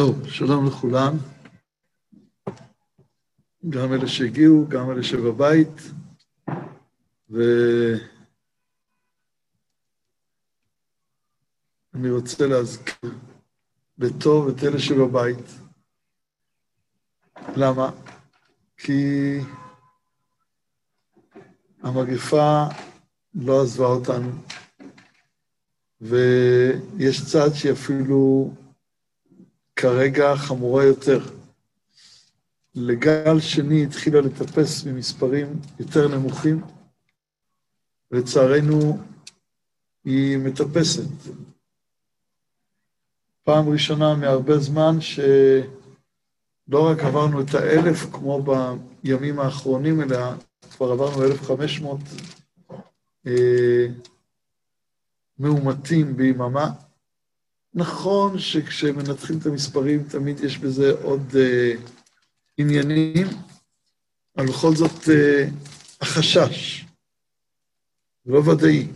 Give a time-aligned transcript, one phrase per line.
[0.00, 1.16] טוב, שלום לכולם,
[3.68, 5.80] גם אלה שהגיעו, גם אלה שבבית,
[7.30, 7.40] ואני
[12.10, 13.10] רוצה להזכיר
[13.98, 15.44] לטוב את אלה שבבית.
[17.56, 17.90] למה?
[18.76, 19.38] כי
[21.82, 22.64] המגפה
[23.34, 24.30] לא עזבה אותנו,
[26.00, 28.50] ויש צד שהיא אפילו
[29.80, 31.20] כרגע חמורה יותר.
[32.74, 36.62] לגל שני התחילה לטפס ממספרים יותר נמוכים,
[38.10, 38.98] ולצערנו
[40.04, 41.08] היא מטפסת.
[43.44, 45.68] פעם ראשונה מהרבה זמן שלא
[46.70, 48.44] רק עברנו את האלף כמו
[49.02, 50.18] בימים האחרונים, אלא
[50.70, 52.00] כבר עברנו 1,500
[53.26, 53.86] אה,
[55.38, 56.70] מאומתים ביממה.
[57.78, 61.72] נכון שכשמנתחים את המספרים תמיד יש בזה עוד אה,
[62.58, 63.26] עניינים,
[64.36, 65.48] אבל בכל זאת אה,
[66.00, 66.84] החשש,
[68.26, 68.88] לא ודאי,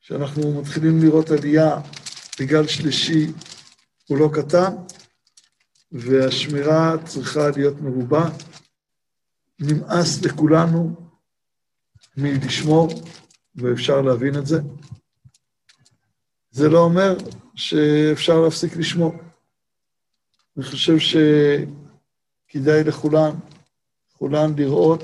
[0.00, 1.80] שאנחנו מתחילים לראות עלייה
[2.40, 3.26] בגל שלישי
[4.06, 4.72] הוא לא קטן,
[5.92, 8.28] והשמירה צריכה להיות מרובה.
[9.60, 10.94] נמאס לכולנו
[12.16, 12.88] מלשמור,
[13.54, 14.60] ואפשר להבין את זה.
[16.50, 17.16] זה לא אומר
[17.58, 19.14] שאפשר להפסיק לשמור.
[20.56, 23.34] אני חושב שכדאי לכולם,
[24.14, 25.02] לכולם לראות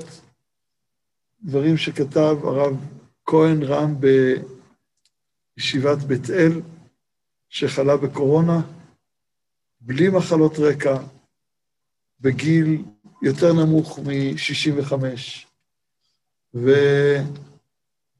[1.43, 2.77] דברים שכתב הרב
[3.25, 3.95] כהן רם
[5.57, 6.61] בישיבת בית אל,
[7.49, 8.61] שחלה בקורונה,
[9.81, 10.97] בלי מחלות רקע,
[12.19, 12.83] בגיל
[13.21, 14.93] יותר נמוך מ-65,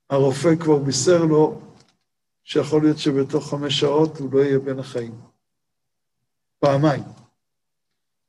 [0.09, 1.64] והרופא כבר בישר לו
[2.45, 5.15] שיכול להיות שבתוך חמש שעות הוא לא יהיה בין החיים.
[6.59, 7.03] פעמיים.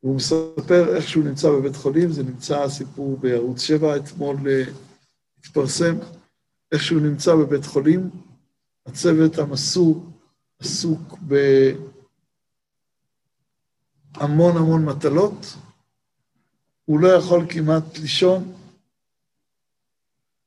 [0.03, 4.70] והוא מספר איך שהוא נמצא בבית חולים, זה נמצא סיפור בערוץ 7, אתמול uh,
[5.39, 5.96] התפרסם,
[6.73, 8.11] איך שהוא נמצא בבית חולים,
[8.86, 10.07] הצוות המסור
[10.58, 11.18] עסוק
[14.18, 15.57] בהמון המון מטלות,
[16.85, 18.52] הוא לא יכול כמעט לישון,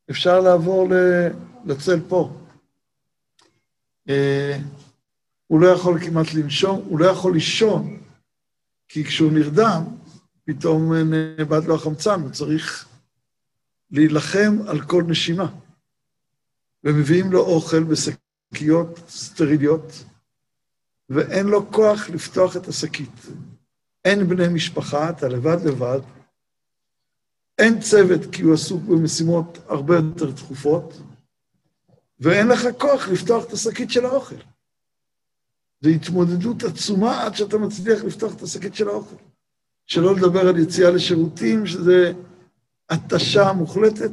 [0.10, 0.88] אפשר לעבור
[1.66, 2.39] לצל פה.
[4.10, 4.60] אה,
[5.48, 8.00] הוא לא יכול כמעט לנשום, הוא לא יכול לישון,
[8.88, 9.84] כי כשהוא נרדם,
[10.46, 12.88] פתאום נאבד לו החמצן, הוא צריך
[13.92, 15.52] להילחם על כל נשימה.
[16.84, 20.04] ומביאים לו אוכל בשקיות סטריליות,
[21.10, 23.26] ואין לו כוח לפתוח את השקית.
[24.06, 26.00] אין בני משפחה, אתה לבד לבד,
[27.58, 31.02] אין צוות כי הוא עסוק במשימות הרבה יותר דחופות,
[32.20, 34.36] ואין לך כוח לפתוח את השקית של האוכל.
[35.82, 39.16] זו התמודדות עצומה עד שאתה מצליח לפתוח את השקית של האוכל.
[39.86, 42.14] שלא לדבר על יציאה לשירותים, שזה
[42.90, 44.12] התשה מוחלטת,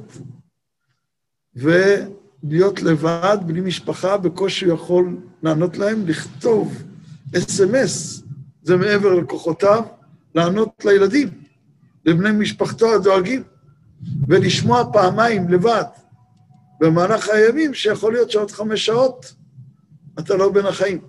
[1.55, 6.83] ולהיות לבד, בלי משפחה, בקושי יכול לענות להם, לכתוב
[7.39, 8.23] אס.אם.אס,
[8.63, 9.83] זה מעבר לכוחותיו,
[10.35, 11.29] לענות לילדים,
[12.05, 13.43] לבני משפחתו הדואגים,
[14.29, 15.85] ולשמוע פעמיים לבד.
[16.81, 19.35] במהלך הימים, שיכול להיות שעוד חמש שעות
[20.19, 21.07] אתה לא בין החיים.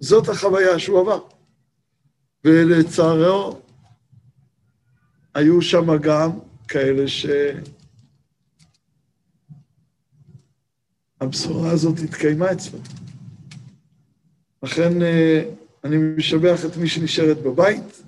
[0.00, 1.20] זאת החוויה שהוא עבר.
[2.44, 3.60] ולצערו,
[5.34, 6.30] היו שם גם
[6.68, 7.04] כאלה
[11.18, 12.80] שהבשורה הזאת התקיימה אצלם.
[14.62, 15.42] לכן אה,
[15.84, 18.02] אני משבח את מי שנשארת בבית,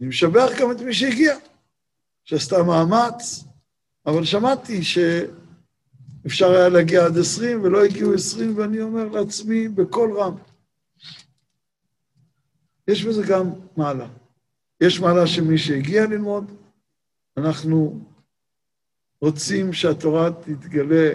[0.00, 1.36] אני משבח גם את מי שהגיע,
[2.24, 3.44] שעשתה מאמץ,
[4.08, 10.34] אבל שמעתי שאפשר היה להגיע עד עשרים ולא הגיעו עשרים, ואני אומר לעצמי בקול רם,
[12.88, 14.08] יש בזה גם מעלה.
[14.80, 16.52] יש מעלה שמי שהגיע ללמוד,
[17.36, 18.00] אנחנו
[19.20, 21.10] רוצים שהתורה תתגלה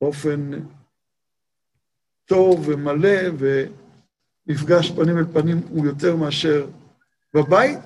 [0.00, 0.50] באופן
[2.24, 6.66] טוב ומלא, ומפגש פנים אל פנים הוא יותר מאשר
[7.34, 7.78] בבית,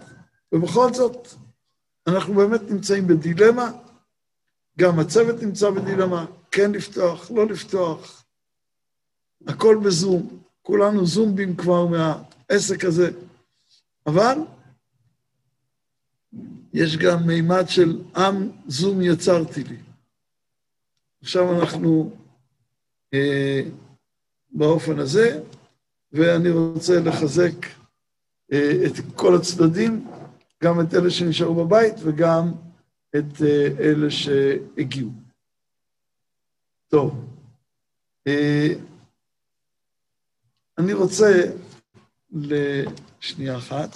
[0.53, 1.29] ובכל זאת,
[2.06, 3.71] אנחנו באמת נמצאים בדילמה,
[4.79, 8.25] גם הצוות נמצא בדילמה, כן לפתוח, לא לפתוח,
[9.47, 13.11] הכל בזום, כולנו זומבים כבר מהעסק הזה,
[14.07, 14.39] אבל
[16.75, 19.77] יש גם מימד של עם זום יצרתי לי.
[21.23, 22.17] עכשיו אנחנו
[23.15, 23.63] אה,
[24.51, 25.43] באופן הזה,
[26.13, 27.67] ואני רוצה לחזק
[28.53, 30.07] אה, את כל הצדדים,
[30.63, 32.53] גם את אלה שנשארו בבית וגם
[33.19, 35.11] את אה, אלה שהגיעו.
[36.88, 37.37] טוב,
[38.26, 38.69] אה,
[40.79, 41.26] אני רוצה
[42.32, 43.88] לשנייה אחת.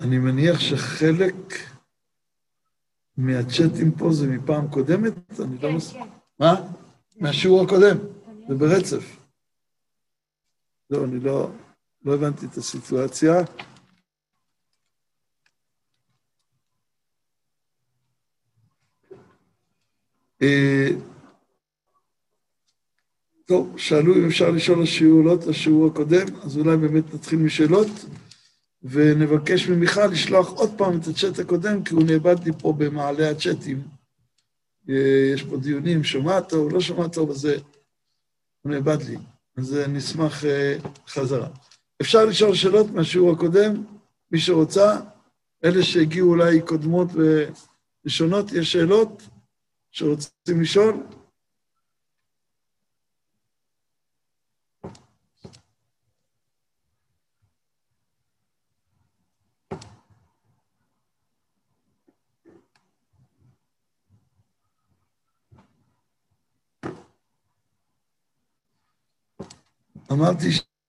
[0.00, 1.34] אני מניח שחלק
[3.16, 5.12] מהצ'אטים פה זה מפעם קודמת?
[5.40, 5.92] אני לא כן, מס...
[5.92, 6.00] כן.
[6.40, 6.54] מה?
[7.16, 7.96] מהשיעור הקודם,
[8.48, 9.16] זה ברצף.
[10.90, 11.50] לא, אני לא,
[12.04, 13.34] לא הבנתי את הסיטואציה.
[20.42, 20.88] אה,
[23.44, 27.88] טוב, שאלו אם אפשר לשאול השאלות לשיעור הקודם, אז אולי באמת נתחיל משאלות,
[28.82, 33.82] ונבקש ממיכל לשלוח עוד פעם את הצ'אט הקודם, כי הוא נאבד לי פה במעלה הצ'אטים.
[35.34, 37.56] יש פה דיונים, שומע טוב, לא שומע טוב, אז זה
[38.62, 39.16] הוא נאבד לי.
[39.56, 40.76] אז נשמח אה,
[41.08, 41.48] חזרה.
[42.02, 43.84] אפשר לשאול שאלות מהשיעור הקודם,
[44.30, 44.96] מי שרוצה,
[45.64, 49.22] אלה שהגיעו אולי קודמות וראשונות, יש שאלות
[49.90, 50.94] שרוצים לשאול?
[70.12, 70.46] אמרתי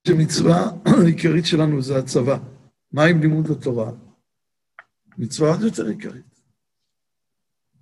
[0.08, 0.72] שמצווה
[1.04, 2.38] העיקרית שלנו זה הצבא.
[2.92, 3.92] מה עם לימוד התורה?
[5.18, 6.42] מצווה עוד יותר עיקרית.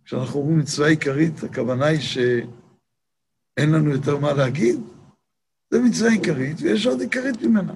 [0.06, 4.80] כשאנחנו אומרים מצווה עיקרית, הכוונה היא שאין לנו יותר מה להגיד?
[5.72, 7.74] זה מצווה עיקרית, ויש עוד עיקרית ממנה.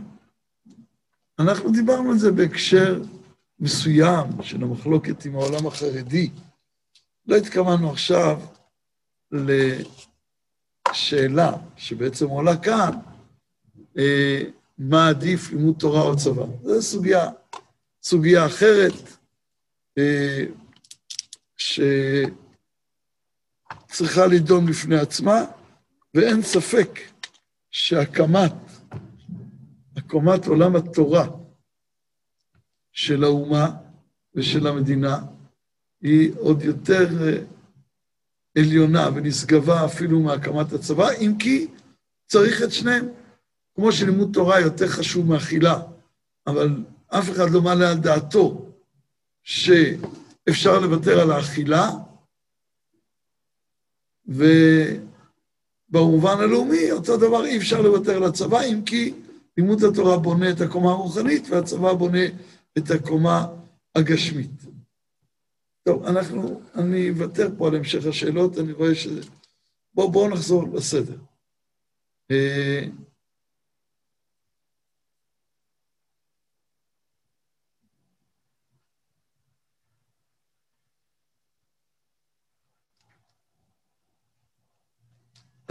[1.39, 3.01] אנחנו דיברנו על זה בהקשר
[3.59, 6.29] מסוים של המחלוקת עם העולם החרדי.
[7.25, 8.41] לא התכוונו עכשיו
[10.91, 12.91] לשאלה שבעצם עולה כאן,
[14.77, 16.43] מה עדיף לימוד תורה או צבא.
[16.63, 17.29] זו סוגיה,
[18.03, 18.93] סוגיה אחרת,
[19.97, 20.45] אה,
[21.57, 22.27] שצריכה
[24.27, 25.45] להידון בפני עצמה,
[26.13, 26.99] ואין ספק
[27.71, 28.53] שהקמת,
[29.97, 31.27] הקמת עולם התורה
[32.91, 33.71] של האומה
[34.35, 35.19] ושל המדינה
[36.01, 37.37] היא עוד יותר אה,
[38.57, 41.67] עליונה ונשגבה אפילו מהקמת הצבא, אם כי
[42.27, 43.20] צריך את שניהם.
[43.75, 45.81] כמו שלימוד תורה יותר חשוב מאכילה,
[46.47, 48.65] אבל אף אחד לא מעלה על דעתו
[49.43, 51.89] שאפשר לוותר על האכילה,
[54.25, 55.01] ובמובן
[56.39, 59.13] הלאומי, אותו דבר אי אפשר לוותר על הצבא, אם כי
[59.57, 62.25] לימוד התורה בונה את הקומה הרוחנית והצבא בונה
[62.77, 63.47] את הקומה
[63.95, 64.51] הגשמית.
[65.83, 69.07] טוב, אנחנו, אני אוותר פה על המשך השאלות, אני רואה ש...
[69.93, 71.17] בואו בוא נחזור לסדר.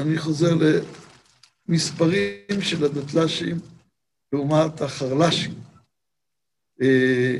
[0.00, 0.50] אני חוזר
[1.68, 3.56] למספרים של הדתל"שים
[4.32, 5.54] לעומת החרל"שים.
[6.82, 7.36] אה,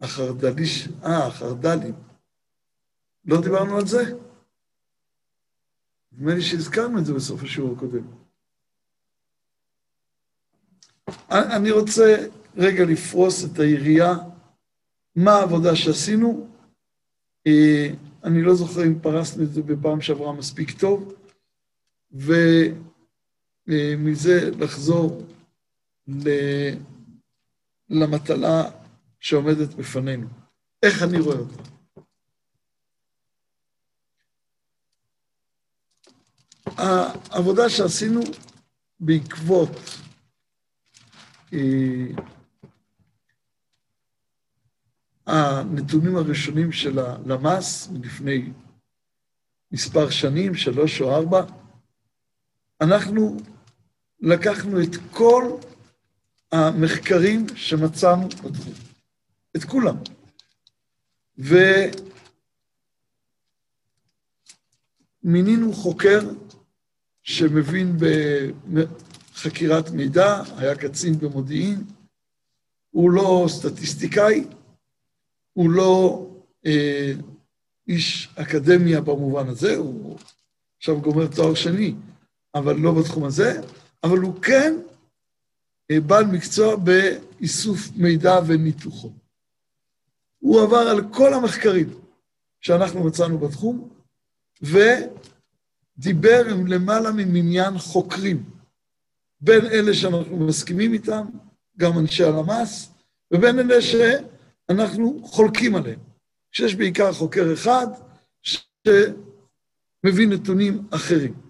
[0.00, 1.94] החרדליש, אה, החרד"לים.
[3.24, 4.04] לא דיברנו על זה?
[6.12, 8.06] נדמה לי שהזכרנו את זה בסוף השיעור הקודם.
[11.30, 14.14] אני רוצה רגע לפרוס את היריעה,
[15.16, 16.48] מה העבודה שעשינו.
[17.46, 17.90] אה,
[18.24, 21.14] אני לא זוכר אם פרסנו את זה בפעם שעברה מספיק טוב.
[23.66, 25.22] ומזה לחזור
[27.90, 28.62] למטלה
[29.20, 30.26] שעומדת בפנינו.
[30.82, 31.62] איך אני רואה אותה?
[36.76, 38.20] העבודה שעשינו
[39.00, 39.70] בעקבות
[41.52, 42.06] אה,
[45.26, 48.52] הנתונים הראשונים של הלמ"ס מלפני
[49.72, 51.42] מספר שנים, שלוש או ארבע,
[52.80, 53.36] אנחנו
[54.20, 55.56] לקחנו את כל
[56.52, 58.72] המחקרים שמצאנו בתחום,
[59.56, 59.96] את כולם.
[65.24, 66.20] ומינינו חוקר
[67.22, 67.96] שמבין
[68.72, 71.84] בחקירת מידע, היה קצין במודיעין,
[72.90, 74.44] הוא לא סטטיסטיקאי,
[75.52, 76.26] הוא לא
[76.66, 77.12] אה,
[77.88, 80.18] איש אקדמיה במובן הזה, הוא
[80.78, 81.94] עכשיו גומר תואר שני,
[82.58, 83.60] אבל לא בתחום הזה,
[84.04, 84.74] אבל הוא כן
[85.90, 89.12] אה, בעל מקצוע באיסוף מידע וניתוחו.
[90.38, 91.90] הוא עבר על כל המחקרים
[92.60, 93.88] שאנחנו מצאנו בתחום,
[94.62, 98.44] ודיבר עם למעלה ממניין חוקרים,
[99.40, 101.26] בין אלה שאנחנו מסכימים איתם,
[101.78, 102.92] גם אנשי הלמ"ס,
[103.30, 105.98] ובין אלה שאנחנו חולקים עליהם.
[106.52, 107.86] שיש בעיקר חוקר אחד
[108.42, 111.45] שמביא נתונים אחרים.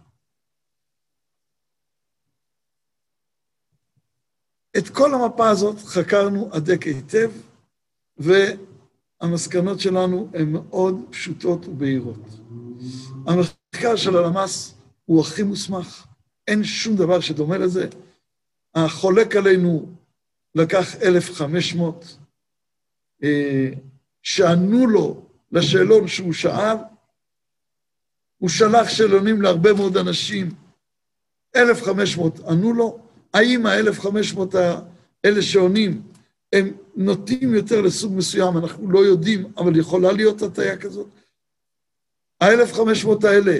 [4.78, 7.30] את כל המפה הזאת חקרנו הדק היטב,
[8.18, 12.40] והמסקנות שלנו הן מאוד פשוטות ובהירות.
[13.26, 16.06] המחקר של הלמ"ס הוא הכי מוסמך,
[16.48, 17.88] אין שום דבר שדומה לזה.
[18.74, 19.86] החולק עלינו
[20.54, 22.16] לקח 1,500,
[23.22, 23.70] אה,
[24.22, 26.76] שענו לו לשאלון שהוא שאל,
[28.38, 30.50] הוא שלח שאלונים להרבה מאוד אנשים,
[31.56, 34.56] 1,500 ענו לו, האם ה-1,500
[35.24, 36.02] האלה שעונים,
[36.52, 41.06] הם נוטים יותר לסוג מסוים, אנחנו לא יודעים, אבל יכולה להיות הטעיה כזאת.
[42.40, 43.58] ה-1,500 האלה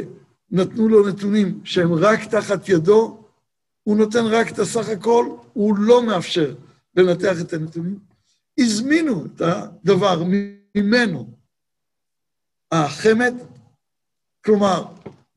[0.50, 3.24] נתנו לו נתונים שהם רק תחת ידו,
[3.82, 6.54] הוא נותן רק את הסך הכל, הוא לא מאפשר
[6.96, 7.98] לנתח את הנתונים.
[8.58, 10.22] הזמינו את הדבר
[10.74, 11.30] ממנו,
[12.72, 13.34] החמד,
[14.44, 14.84] כלומר,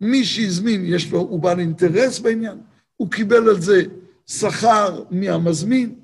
[0.01, 2.57] מי שהזמין, יש לו, הוא בעל אינטרס בעניין,
[2.97, 3.83] הוא קיבל על זה
[4.29, 5.99] שכר מהמזמין.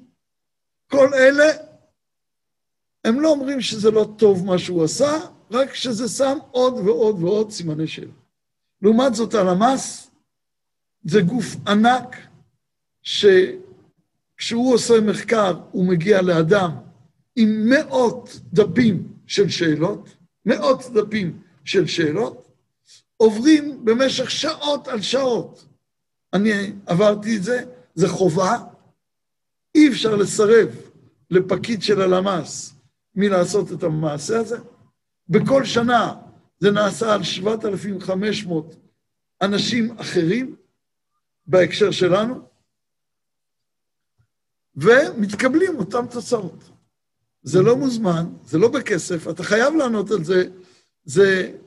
[0.88, 1.51] כל אלה,
[3.05, 5.20] הם לא אומרים שזה לא טוב מה שהוא עשה,
[5.51, 8.12] רק שזה שם עוד ועוד ועוד סימני שאלה.
[8.82, 10.12] לעומת זאת, הלמ"ס
[11.03, 12.15] זה גוף ענק,
[13.01, 16.72] שכשהוא עושה מחקר, הוא מגיע לאדם
[17.36, 20.15] עם מאות דפים של שאלות,
[20.46, 22.48] מאות דפים של שאלות,
[23.17, 25.65] עוברים במשך שעות על שעות.
[26.34, 26.51] אני
[26.86, 27.65] עברתי את זה,
[27.96, 28.58] זה חובה,
[29.75, 30.70] אי אפשר לסרב
[31.30, 32.74] לפקיד של הלמ"ס
[33.16, 34.58] מלעשות את המעשה הזה.
[35.30, 36.16] בכל שנה
[36.60, 38.75] זה נעשה על 7,500
[39.42, 40.56] אנשים אחרים
[41.48, 42.50] בהקשר שלנו,
[44.75, 46.64] ומתקבלים אותן תוצאות.
[47.44, 50.44] זה לא מוזמן, זה לא בכסף, אתה חייב לענות על זה,
[51.04, 51.58] זה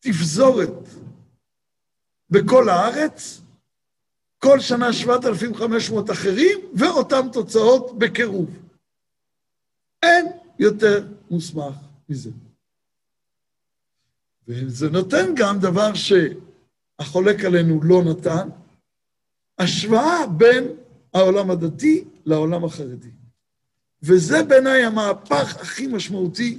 [0.00, 0.88] תפזורת
[2.30, 3.40] בכל הארץ,
[4.46, 8.50] כל שנה 7,500 אחרים, ואותן תוצאות בקירוב.
[10.02, 10.26] אין
[10.58, 11.74] יותר מוסמך
[12.08, 12.30] מזה.
[14.48, 18.48] וזה נותן גם דבר שהחולק עלינו לא נתן,
[19.58, 20.64] השוואה בין
[21.14, 23.10] העולם הדתי לעולם החרדי.
[24.02, 26.58] וזה בעיניי המהפך הכי משמעותי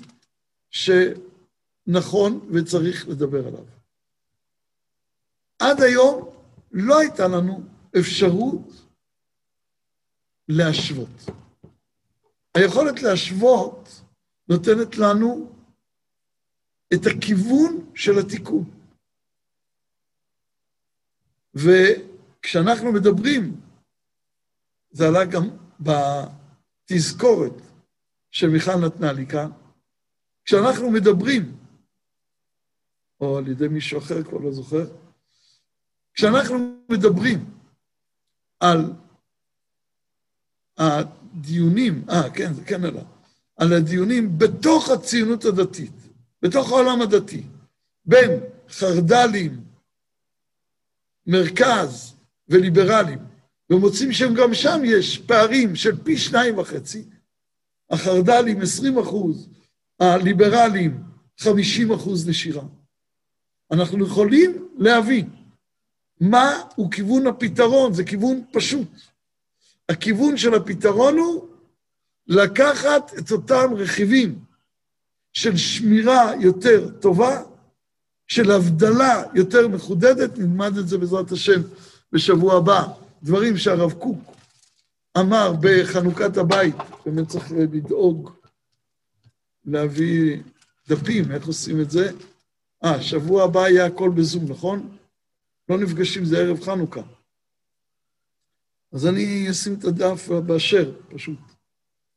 [0.70, 3.66] שנכון וצריך לדבר עליו.
[5.60, 6.30] עד היום
[6.72, 8.88] לא הייתה לנו אפשרות
[10.48, 11.10] להשוות.
[12.56, 14.02] היכולת להשוות
[14.50, 15.52] נותנת לנו
[16.94, 18.64] את הכיוון של התיקון.
[21.54, 23.62] וכשאנחנו מדברים,
[24.92, 25.50] זה עלה גם
[25.80, 27.54] בתזכורת
[28.32, 29.52] שמיכל נתנה לי כאן,
[30.46, 31.58] כשאנחנו מדברים,
[33.20, 34.86] או על ידי מישהו אחר, כבר לא זוכר,
[36.14, 36.58] כשאנחנו
[36.90, 37.57] מדברים
[38.60, 38.94] על
[40.78, 43.02] הדיונים, אה, כן, זה כן עלה,
[43.56, 45.94] על הדיונים בתוך הציונות הדתית,
[46.42, 47.44] בתוך העולם הדתי,
[48.06, 48.32] בין
[48.70, 49.64] חרד"לים,
[51.28, 52.16] מרכז
[52.50, 53.20] וליברלים,
[53.70, 57.04] ומוצאים שגם שם יש פערים של פי שניים וחצי,
[57.90, 59.50] החרד"לים 20 אחוז,
[60.00, 61.04] הליברלים
[61.40, 62.64] 50 אחוז נשירה.
[63.72, 65.30] אנחנו יכולים להבין
[66.20, 68.88] מה הוא כיוון הפתרון, זה כיוון פשוט.
[69.90, 71.48] הכיוון של הפתרון הוא
[72.28, 74.40] לקחת את אותם רכיבים
[75.34, 77.44] של שמירה יותר טובה,
[78.28, 81.62] של הבדלה יותר מחודדת, נלמד את זה בעזרת השם
[82.12, 82.88] בשבוע הבא,
[83.24, 84.20] דברים שהרב קוק
[85.18, 88.32] אמר בחנוכת הבית, באמת צריך לדאוג
[89.66, 90.38] להביא
[90.88, 92.12] דפים, איך עושים את זה?
[92.86, 94.97] אה, שבוע הבא יהיה הכל בזום, נכון?
[95.70, 97.02] לא נפגשים, זה ערב חנוכה.
[98.92, 101.40] אז אני אשים את הדף באשר, פשוט,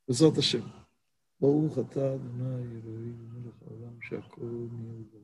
[0.07, 0.61] בעזרת השם.
[1.39, 5.17] ברוך אתה, אדוני אלוהים, מלך העולם, שהכל נהיה בו.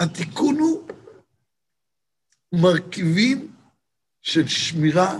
[0.00, 0.88] התיקון הוא
[2.52, 3.54] מרכיבים
[4.22, 5.18] של שמירה,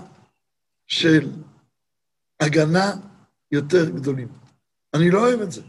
[0.87, 1.31] של
[2.41, 2.93] הגנה
[3.53, 4.29] יותר גדולים.
[4.95, 5.63] אני לא אוהב את זה,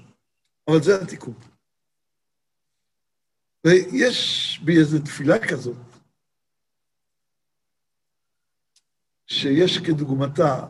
[0.70, 1.34] אבל זה התיקון.
[3.66, 5.78] ויש בי איזו תפילה כזאת,
[9.28, 10.66] שיש כדוגמתה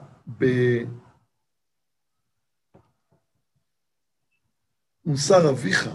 [5.06, 5.90] במוסר אביך,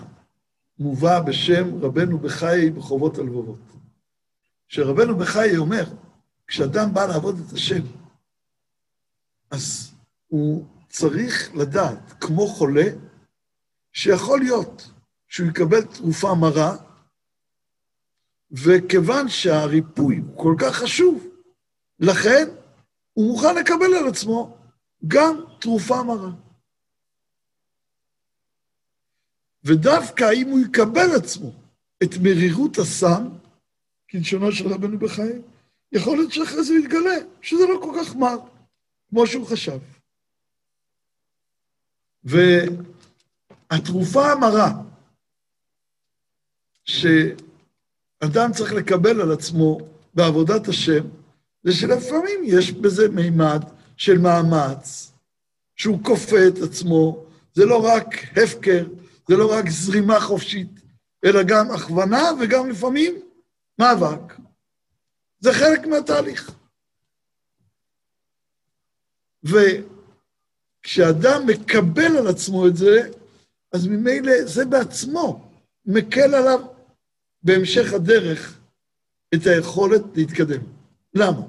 [0.79, 3.61] מובא בשם רבנו בחיי בחובות הלבבות.
[4.69, 5.85] שרבנו בחיי אומר,
[6.47, 7.83] כשאדם בא לעבוד את השם,
[9.51, 9.95] אז
[10.29, 12.87] הוא צריך לדעת, כמו חולה,
[13.95, 14.91] שיכול להיות
[15.29, 16.77] שהוא יקבל תרופה מרה,
[18.51, 21.27] וכיוון שהריפוי הוא כל כך חשוב,
[21.99, 22.49] לכן
[23.13, 24.57] הוא מוכן לקבל על עצמו
[25.07, 26.31] גם תרופה מרה.
[29.65, 31.53] ודווקא אם הוא יקבל עצמו
[32.03, 33.29] את מרירות הסם,
[34.11, 35.43] כלשונו של רבנו בחיי,
[35.93, 38.37] יכול להיות שאחרי זה יתגלה שזה לא כל כך מר,
[39.09, 39.79] כמו שהוא חשב.
[43.75, 44.73] והתרופה המרה
[46.85, 49.79] שאדם צריך לקבל על עצמו
[50.15, 51.05] בעבודת השם,
[51.63, 53.63] זה שלפעמים יש בזה מימד
[53.97, 55.13] של מאמץ,
[55.77, 58.87] שהוא כופה את עצמו, זה לא רק הפקר,
[59.29, 60.81] זה לא רק זרימה חופשית,
[61.25, 63.15] אלא גם הכוונה וגם לפעמים
[63.79, 64.35] מאבק.
[65.41, 66.51] זה חלק מהתהליך.
[70.83, 73.11] וכשאדם מקבל על עצמו את זה,
[73.75, 75.51] אז ממילא זה בעצמו
[75.87, 76.61] מקל עליו
[77.43, 78.61] בהמשך הדרך
[79.35, 80.63] את היכולת להתקדם.
[81.15, 81.41] למה?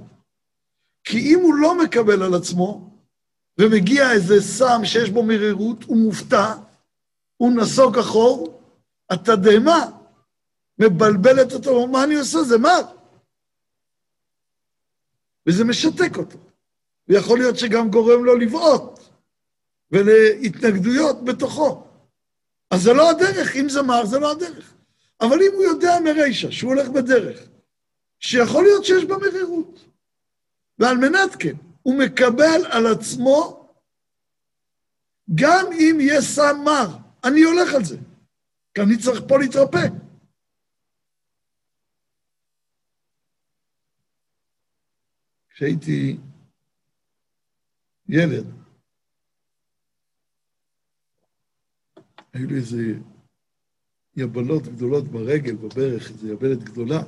[1.03, 2.89] כי אם הוא לא מקבל על עצמו,
[3.58, 6.53] ומגיע איזה סם שיש בו מרירות, הוא מופתע,
[7.38, 8.62] הוא נסוג אחור,
[9.10, 9.86] התדהמה
[10.79, 12.44] מבלבלת אותו, מה אני עושה?
[12.44, 12.77] זה מה?
[15.48, 16.38] וזה משתק אותו.
[17.08, 19.00] ויכול להיות שגם גורם לו לבעוט
[19.91, 21.85] ולהתנגדויות בתוכו.
[22.71, 24.73] אז זה לא הדרך, אם זה מר, זה לא הדרך.
[25.21, 27.39] אבל אם הוא יודע מרישה שהוא הולך בדרך,
[28.19, 29.86] שיכול להיות שיש בה מרירות,
[30.80, 33.69] ועל מנת כן, הוא מקבל על עצמו,
[35.36, 37.97] גם אם יהיה סם מר, אני הולך על זה,
[38.73, 39.88] כי אני צריך פה להתרפא.
[45.49, 46.17] כשהייתי
[48.10, 48.64] ילד,
[52.36, 52.93] היו לי איזה
[54.15, 57.04] יבלות גדולות ברגל, בברך, איזו יבלת גדולה,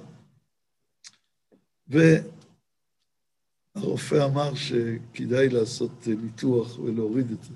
[3.76, 7.54] והרופא אמר שכדאי לעשות ניתוח ולהוריד את זה.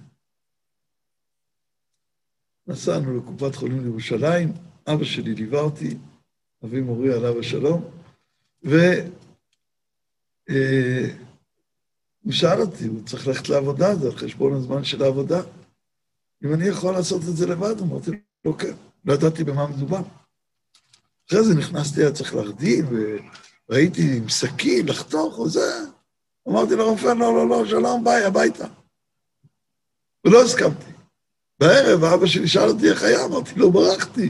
[2.68, 4.54] נסענו לקופת חולים לירושלים,
[4.88, 5.98] אבא שלי ליווה אותי,
[6.66, 7.84] אבי מורי עליו השלום,
[8.64, 8.82] והוא
[10.50, 11.10] אה,
[12.32, 15.42] שאל אותי, הוא צריך ללכת לעבודה, זה על חשבון הזמן של העבודה.
[16.46, 18.12] אם אני יכול לעשות את זה לבד, אמרתי
[18.46, 18.74] לו, כן.
[19.06, 20.02] לא ידעתי במה מדובר.
[21.30, 22.86] אחרי זה נכנסתי, היה צריך להרדים,
[23.70, 25.86] וראיתי עם סכין, לחתוך או זה.
[26.50, 28.66] אמרתי לרופא, לא, לא, לא, שלום, ביי, הביתה.
[30.26, 30.92] ולא הסכמתי.
[31.60, 34.30] בערב אבא שלי שאל אותי איך היה, אמרתי לו, ברחתי.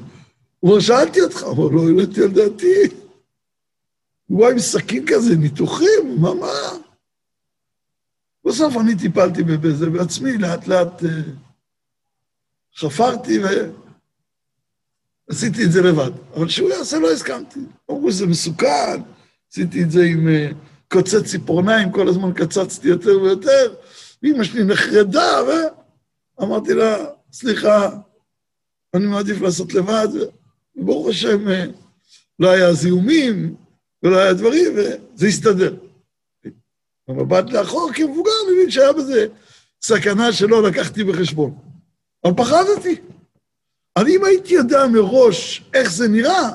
[0.59, 2.95] הוא אומר, שאלתי אותך, הוא אומר, לא העליתי על דעתי.
[4.25, 6.51] הוא בא עם סכין כזה, ניתוחים, מה, מה?
[8.45, 11.03] בסוף אני טיפלתי בזה בעצמי, לאט
[12.71, 13.39] אה, חפרתי
[15.29, 16.11] ועשיתי את זה לבד.
[16.35, 17.59] אבל שהוא יעשה, לא הסכמתי.
[17.91, 19.01] אמרו שזה מסוכן,
[19.51, 20.55] עשיתי את זה עם uh,
[20.87, 23.73] קוצץ ציפורניים, כל הזמן קצצתי יותר ויותר,
[24.23, 25.41] ואימא שלי נחרדה,
[26.39, 26.97] ואמרתי לה,
[27.31, 27.89] סליחה,
[28.93, 30.07] אני מעדיף לעשות לבד,
[30.75, 31.51] וברוך השם, uh,
[32.39, 33.55] לא היה זיהומים
[34.03, 35.75] ולא היה דברים, וזה הסתדר.
[37.07, 39.27] במבט לאחור, כמבוגר, אני מבין שהיה בזה
[39.81, 41.70] סכנה שלא לקחתי בחשבון.
[42.23, 43.01] אבל פחדתי.
[43.95, 46.49] אבל אם הייתי יודע מראש איך זה נראה,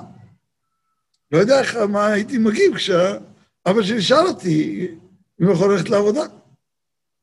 [1.32, 4.88] לא יודע איך, מה הייתי מגיב כשאבא שלי שאל אותי
[5.40, 6.22] אם הוא יכול ללכת לעבודה.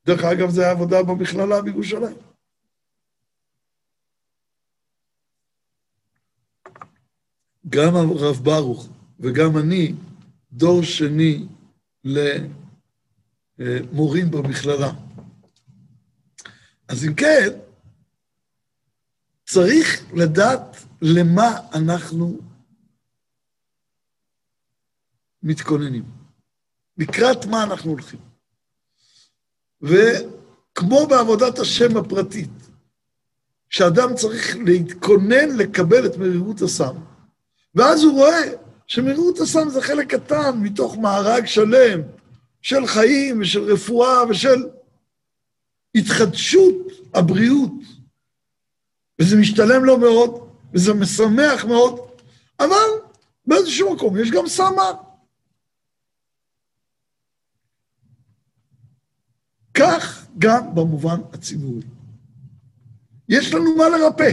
[0.05, 2.15] דרך אגב, זו עבודה במכללה בירושלים.
[7.69, 9.93] גם הרב ברוך וגם אני
[10.51, 11.45] דור שני
[13.59, 14.91] למורים במכללה.
[16.87, 17.49] אז אם כן,
[19.53, 22.39] צריך לדעת למה אנחנו
[25.43, 26.03] מתכוננים,
[26.97, 28.19] לקראת מה אנחנו הולכים.
[29.81, 32.49] וכמו בעבודת השם הפרטית,
[33.69, 36.95] שאדם צריך להתכונן לקבל את מרירות הסם,
[37.75, 38.41] ואז הוא רואה
[38.87, 42.01] שמרירות הסם זה חלק קטן מתוך מארג שלם
[42.61, 44.63] של חיים ושל רפואה ושל...
[45.95, 46.75] התחדשות
[47.13, 47.71] הבריאות,
[49.19, 51.99] וזה משתלם לו מאוד, וזה משמח מאוד,
[52.59, 52.89] אבל
[53.45, 54.91] באיזשהו מקום יש גם סמה.
[59.73, 61.81] כך גם במובן הציבורי.
[63.29, 64.31] יש לנו מה לרפא.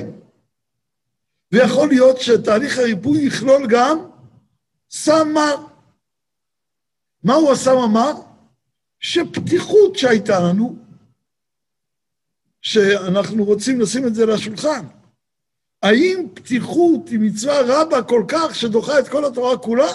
[1.53, 3.99] ויכול להיות שתהליך הריפוי יכלול גם
[4.90, 5.57] סמר.
[7.25, 8.12] מהו הסמר?
[9.01, 10.77] שפתיחות שהייתה לנו,
[12.62, 14.87] שאנחנו רוצים לשים את זה על השולחן.
[15.83, 19.92] האם פתיחות היא מצווה רבה כל כך שדוחה את כל התורה כולה?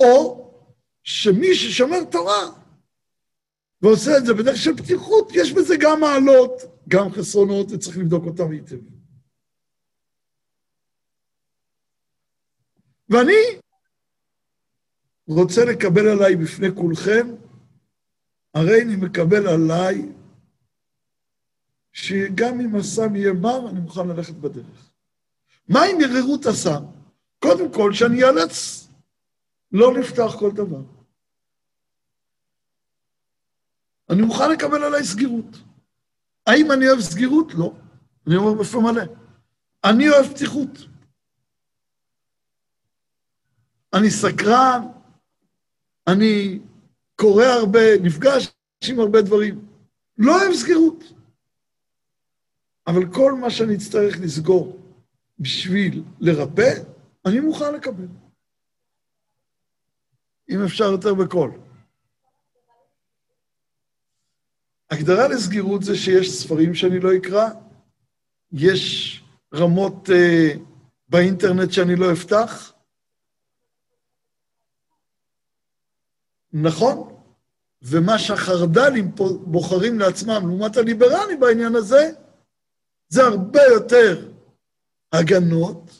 [0.00, 0.46] או
[1.02, 2.50] שמי ששומר תורה
[3.82, 8.50] ועושה את זה בדרך של פתיחות, יש בזה גם מעלות, גם חסרונות, וצריך לבדוק אותם
[8.50, 8.76] היטב.
[13.08, 13.60] ואני
[15.28, 17.34] רוצה לקבל עליי בפני כולכם,
[18.54, 20.12] הרי אני מקבל עליי
[21.96, 24.90] שגם אם הסם יהיה מר, אני מוכן ללכת בדרך.
[25.68, 26.84] מה אם יררו את הסם?
[27.38, 28.88] קודם כל, שאני אאלץ
[29.72, 30.80] לא לפתח כל דבר.
[34.10, 35.56] אני מוכן לקבל עליי סגירות.
[36.46, 37.54] האם אני אוהב סגירות?
[37.54, 37.72] לא.
[38.26, 39.02] אני אומר בפה מלא.
[39.84, 40.70] אני אוהב פתיחות.
[43.94, 44.82] אני סקרן,
[46.06, 46.58] אני
[47.14, 48.48] קורא הרבה, נפגש
[48.88, 49.66] עם הרבה דברים.
[50.18, 51.15] לא אוהב סגירות.
[52.86, 54.80] אבל כל מה שאני אצטרך לסגור
[55.38, 56.72] בשביל לרפא,
[57.26, 58.06] אני מוכן לקבל.
[60.50, 61.50] אם אפשר יותר בקול.
[64.90, 67.48] הגדרה לסגירות זה שיש ספרים שאני לא אקרא,
[68.52, 69.22] יש
[69.54, 70.58] רמות uh,
[71.08, 72.72] באינטרנט שאני לא אפתח.
[76.52, 77.16] נכון,
[77.82, 82.12] ומה שהחרד"לים בוחרים לעצמם לעומת הליברלים בעניין הזה,
[83.08, 84.32] זה הרבה יותר
[85.12, 85.90] הגנות,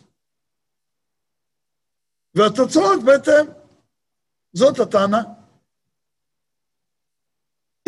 [2.34, 3.46] והתוצאות בהתאם.
[4.52, 5.22] זאת הטענה.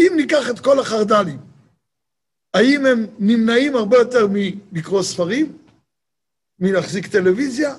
[0.01, 1.41] אם ניקח את כל החרד"לים,
[2.55, 5.59] האם הם נמנעים הרבה יותר מלקרוא ספרים,
[6.59, 7.75] מלהחזיק טלוויזיה,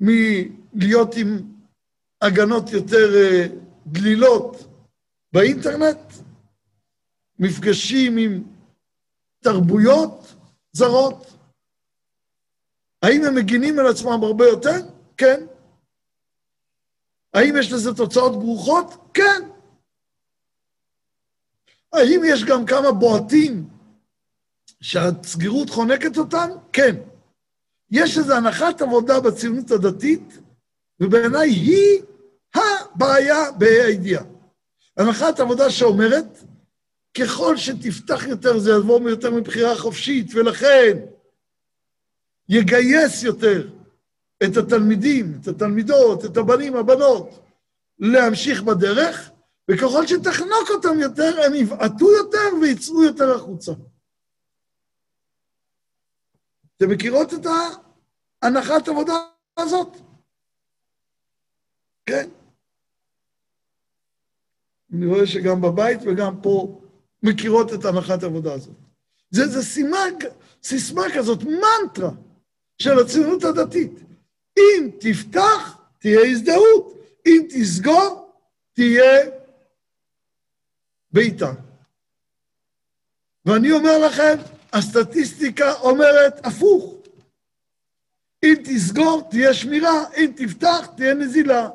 [0.00, 1.52] מלהיות עם
[2.22, 3.46] הגנות יותר אה,
[3.86, 4.56] דלילות
[5.32, 5.98] באינטרנט,
[7.38, 8.42] מפגשים עם
[9.42, 10.34] תרבויות
[10.72, 11.26] זרות.
[13.02, 14.76] האם הם מגינים על עצמם הרבה יותר?
[15.16, 15.46] כן.
[17.34, 18.94] האם יש לזה תוצאות ברוכות?
[19.14, 19.42] כן.
[21.92, 23.68] האם יש גם כמה בועטים
[24.80, 26.48] שהסגירות חונקת אותם?
[26.72, 26.96] כן.
[27.90, 30.38] יש איזו הנחת עבודה בציונות הדתית,
[31.00, 32.02] ובעיניי היא
[32.54, 34.24] הבעיה בה"א הידיעה.
[34.96, 36.44] הנחת עבודה שאומרת,
[37.18, 40.98] ככל שתפתח יותר זה יבוא יותר מבחירה חופשית, ולכן
[42.48, 43.68] יגייס יותר
[44.44, 47.38] את התלמידים, את התלמידות, את הבנים, הבנות,
[47.98, 49.30] להמשיך בדרך,
[49.70, 53.72] וככל שתחנוק אותם יותר, הם יבעטו יותר ויצאו יותר החוצה.
[56.76, 57.46] אתם מכירות את
[58.42, 59.14] ההנחת עבודה
[59.56, 59.96] הזאת?
[62.06, 62.28] כן.
[64.92, 66.81] אני רואה שגם בבית וגם פה
[67.22, 68.74] מכירות את הנחת העבודה הזאת.
[69.30, 69.98] זה, זה סימה,
[70.62, 72.10] סיסמה כזאת, מנטרה
[72.78, 73.92] של הציונות הדתית.
[74.58, 78.32] אם תפתח, תהיה הזדהות, אם תסגור,
[78.72, 79.30] תהיה
[81.12, 81.52] בעיטה.
[83.44, 84.36] ואני אומר לכם,
[84.72, 86.94] הסטטיסטיקה אומרת הפוך.
[88.44, 91.68] אם תסגור, תהיה שמירה, אם תפתח, תהיה נזילה.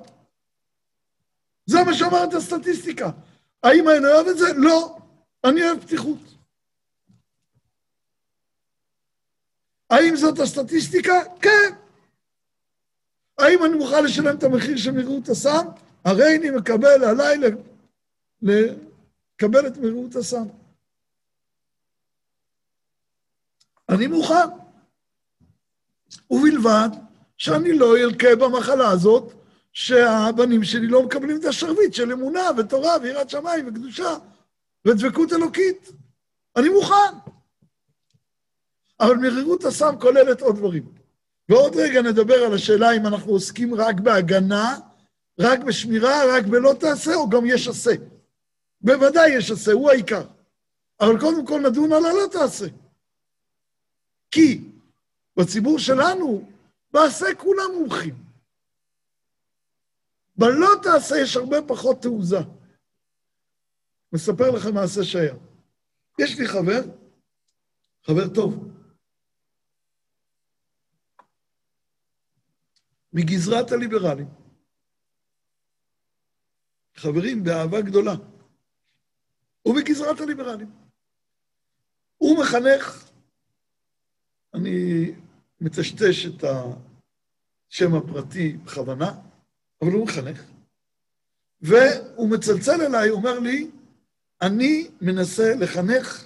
[1.66, 3.10] זה מה שאומרת הסטטיסטיקה.
[3.64, 4.54] האם אני אוהב את זה?
[4.56, 4.97] לא.
[5.44, 6.20] אני אוהב פתיחות.
[9.90, 11.14] האם זאת הסטטיסטיקה?
[11.42, 11.76] כן.
[13.38, 15.66] האם אני מוכן לשלם את המחיר של מהירות הסם?
[16.06, 17.38] הרי אני מקבל עליי
[18.42, 20.48] לקבל את מהירות הסם.
[23.90, 24.48] אני מוכן.
[26.30, 26.90] ובלבד
[27.38, 29.34] שאני לא אלקה במחלה הזאת,
[29.74, 34.18] שהבנים שלי לא מקבלים את השרביט של אמונה ותורה ויראת שמיים וקדושה.
[34.86, 35.92] ודבקות אלוקית.
[36.56, 37.14] אני מוכן.
[39.00, 40.92] אבל מרירות הסם כוללת עוד דברים.
[41.50, 44.80] ועוד רגע נדבר על השאלה אם אנחנו עוסקים רק בהגנה,
[45.40, 47.92] רק בשמירה, רק בלא תעשה, או גם יש עשה.
[48.82, 50.24] בוודאי יש עשה, הוא העיקר.
[51.00, 52.66] אבל קודם כל נדון על הלא תעשה.
[54.32, 54.62] כי
[55.38, 56.52] בציבור שלנו,
[56.92, 58.16] בעשה כולם מומחים.
[60.38, 62.40] בלא תעשה יש הרבה פחות תעוזה.
[64.18, 65.36] מספר לכם מעשה שהיה.
[66.20, 66.82] יש לי חבר,
[68.04, 68.72] חבר טוב,
[73.14, 74.28] מגזרת הליברלים.
[76.96, 78.16] חברים באהבה גדולה.
[79.62, 80.72] הוא בגזרת הליברלים.
[82.18, 83.10] הוא מחנך,
[84.54, 85.12] אני
[85.62, 86.44] מטשטש את
[87.70, 89.12] השם הפרטי בכוונה,
[89.82, 90.44] אבל הוא מחנך.
[91.62, 93.72] והוא מצלצל אליי, אומר לי,
[94.42, 96.26] אני מנסה לחנך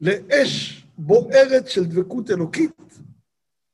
[0.00, 2.72] לאש בוערת של דבקות אלוקית,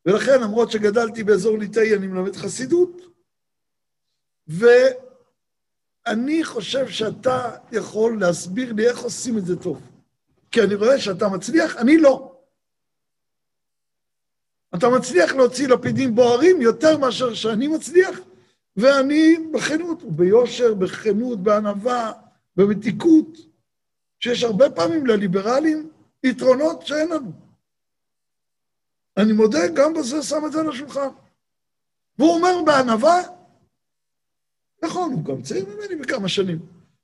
[0.06, 3.02] ולכן, למרות שגדלתי באזור ליטאי, אני מלמד חסידות,
[4.48, 9.82] ואני חושב שאתה יכול להסביר לי איך עושים את זה טוב.
[10.50, 12.36] כי אני רואה שאתה מצליח, אני לא.
[14.74, 18.20] אתה מצליח להוציא לפידים בוערים יותר מאשר שאני מצליח,
[18.76, 22.12] ואני בכנות, ביושר, בכנות, בענווה,
[22.56, 23.49] במתיקות,
[24.20, 25.90] שיש הרבה פעמים לליברלים
[26.24, 27.32] יתרונות שאין לנו.
[29.16, 31.08] אני מודה, גם בזה שם את זה על השולחן.
[32.18, 33.22] והוא אומר בענווה,
[34.84, 36.58] נכון, הוא גם צעיר ממני בכמה שנים,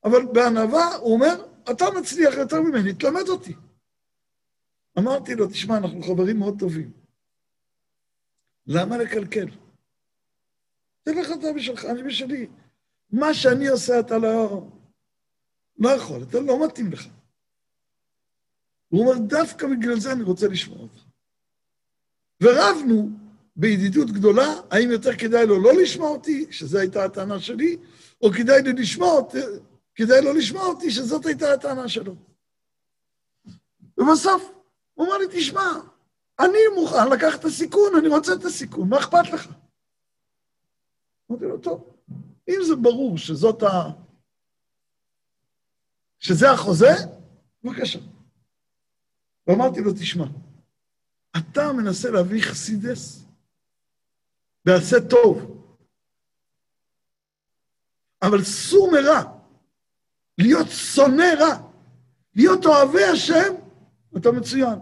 [0.05, 3.55] אבל בענווה הוא אומר, אתה מצליח יותר ממני, תלמד אותי.
[4.99, 6.91] אמרתי לו, תשמע, אנחנו חברים מאוד טובים.
[8.67, 9.47] למה לקלקל?
[11.03, 12.47] תלך אתה בשלך, אני בשלי.
[13.13, 14.67] מה שאני עושה אתה לא...
[15.79, 17.07] לא יכול, אתה לא מתאים לך.
[18.89, 21.01] הוא אומר, דווקא בגלל זה אני רוצה לשמוע אותך.
[22.43, 23.11] ורבנו
[23.57, 27.77] בידידות גדולה, האם יותר כדאי לו לא לשמוע אותי, שזו הייתה הטענה שלי,
[28.23, 29.39] או כדאי לי לשמוע אותי,
[29.95, 32.15] כדאי לו לשמוע אותי, שזאת הייתה הטענה שלו.
[33.99, 34.53] ובסוף
[34.95, 35.73] הוא אמר לי, תשמע,
[36.39, 39.49] אני מוכן לקחת את הסיכון, אני רוצה את הסיכון, מה אכפת לך?
[41.31, 41.91] אמרתי לו, טוב,
[42.49, 43.91] אם זה ברור שזאת ה...
[46.19, 46.93] שזה החוזה,
[47.65, 47.99] בבקשה.
[49.47, 50.25] ואמרתי לו, תשמע,
[51.37, 53.25] אתה מנסה להביא חסידס,
[54.65, 55.63] ועשה טוב,
[58.23, 59.23] אבל סור מרע,
[60.39, 61.71] להיות שונא רע,
[62.35, 63.55] להיות אוהבי השם,
[64.17, 64.79] אתה מצוין.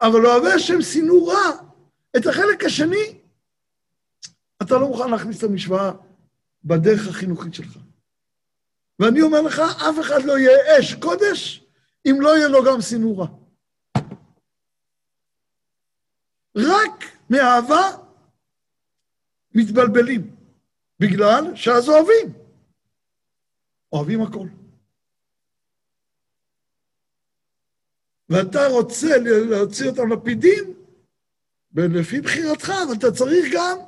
[0.00, 1.50] אבל אוהבי השם שנאו רע,
[2.16, 3.18] את החלק השני,
[4.62, 5.92] אתה לא מוכן להכניס את המשוואה
[6.64, 7.78] בדרך החינוכית שלך.
[9.00, 11.64] ואני אומר לך, אף אחד לא יהיה אש קודש
[12.06, 12.78] אם לא יהיה לו גם
[13.16, 13.26] רע.
[16.56, 17.90] רק מאהבה
[19.54, 20.36] מתבלבלים,
[21.00, 22.32] בגלל שאז אוהבים.
[23.92, 24.46] אוהבים הכל.
[28.28, 29.08] ואתה רוצה
[29.50, 30.74] להוציא אותם לפידים,
[31.74, 33.78] לפי בחירתך, אבל אתה צריך גם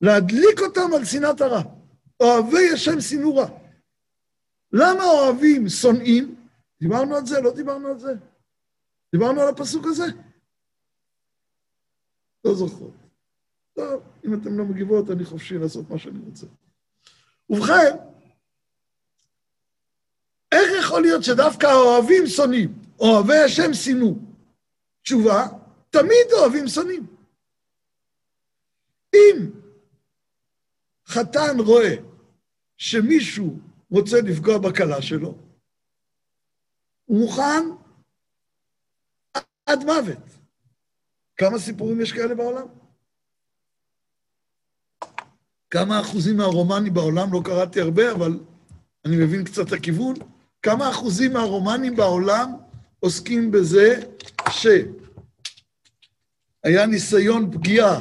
[0.00, 1.62] להדליק אותם על שנאת הרע.
[2.20, 3.63] אוהבי השם שנאו רע.
[4.76, 6.46] למה אוהבים שונאים?
[6.80, 7.40] דיברנו על זה?
[7.40, 8.12] לא דיברנו על זה?
[9.12, 10.04] דיברנו על הפסוק הזה?
[12.44, 12.94] לא זוכרות.
[13.74, 16.46] טוב, אם אתן לא מגיבות, אני חופשי לעשות מה שאני רוצה.
[17.50, 17.96] ובכן,
[20.52, 22.78] איך יכול להיות שדווקא האוהבים שונאים?
[22.98, 24.14] אוהבי השם שנאו.
[25.02, 25.46] תשובה,
[25.90, 27.06] תמיד אוהבים שונאים.
[29.14, 29.50] אם
[31.06, 31.94] חתן רואה
[32.76, 33.58] שמישהו
[33.90, 35.34] רוצה לפגוע בכלה שלו,
[37.04, 37.64] הוא מוכן
[39.66, 40.18] עד מוות.
[41.36, 42.66] כמה סיפורים יש כאלה בעולם?
[45.70, 48.38] כמה אחוזים מהרומנים בעולם, לא קראתי הרבה, אבל
[49.04, 50.14] אני מבין קצת הכיוון,
[50.62, 52.52] כמה אחוזים מהרומנים בעולם
[53.00, 54.00] עוסקים בזה
[54.50, 54.76] שהיה
[56.86, 58.00] ניסיון פגיעה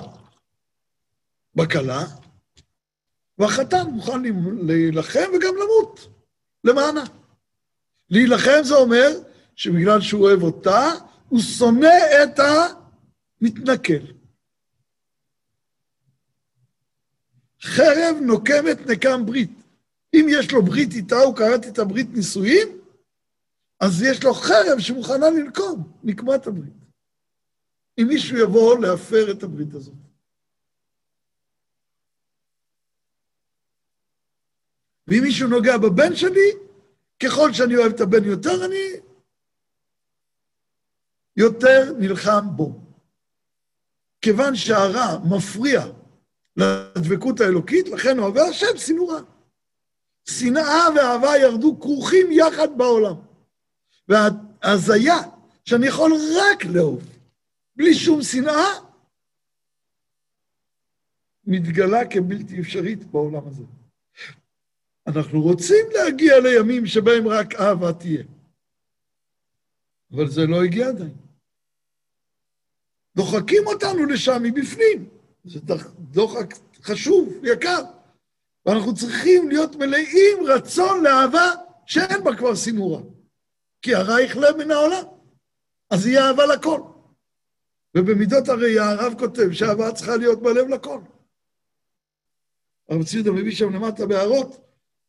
[1.55, 2.05] בכלה,
[3.37, 4.21] והחתן מוכן
[4.67, 6.07] להילחם וגם למות
[6.63, 7.03] למענה.
[8.09, 9.09] להילחם זה אומר
[9.55, 10.91] שבגלל שהוא אוהב אותה,
[11.29, 12.39] הוא שונא את
[13.41, 14.13] המתנכל.
[17.61, 19.51] חרב נוקמת נקם ברית.
[20.13, 22.67] אם יש לו ברית איתה, הוא קראתי את הברית נישואים,
[23.79, 26.73] אז יש לו חרב שמוכנה לנקום, נקמה את הברית.
[28.01, 30.12] אם מישהו יבוא להפר את הברית הזאת.
[35.07, 36.51] ואם מישהו נוגע בבן שלי,
[37.23, 38.99] ככל שאני אוהב את הבן יותר, אני
[41.37, 42.79] יותר נלחם בו.
[44.21, 45.81] כיוון שהרע מפריע
[46.55, 49.21] לדבקות האלוקית, לכן אוהבי השם שנאו רע.
[50.29, 53.15] שנאה ואהבה ירדו כרוכים יחד בעולם.
[54.07, 55.15] וההזיה
[55.65, 57.03] שאני יכול רק לאהוב,
[57.75, 58.79] בלי שום שנאה,
[61.45, 63.63] מתגלה כבלתי אפשרית בעולם הזה.
[65.07, 68.23] אנחנו רוצים להגיע לימים שבהם רק אהבה תהיה.
[70.11, 71.15] אבל זה לא הגיע עדיין.
[73.15, 75.09] דוחקים אותנו לשם מבפנים.
[75.43, 75.59] זה
[75.99, 77.83] דוחק חשוב, יקר.
[78.65, 81.51] ואנחנו צריכים להיות מלאים רצון לאהבה
[81.85, 83.01] שאין בה כבר סינורה.
[83.81, 85.03] כי הרע יכלה מן העולם,
[85.89, 86.81] אז יהיה אהבה לכל.
[87.97, 91.01] ובמידות הראייה הרב כותב שהאהבה צריכה להיות בלב לכל.
[92.89, 94.63] הרב ציודה מביא שם למטה בהערות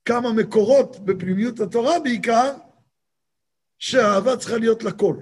[0.04, 2.56] כמה מקורות בפנימיות התורה בעיקר,
[3.78, 5.16] שהאהבה צריכה להיות לכל.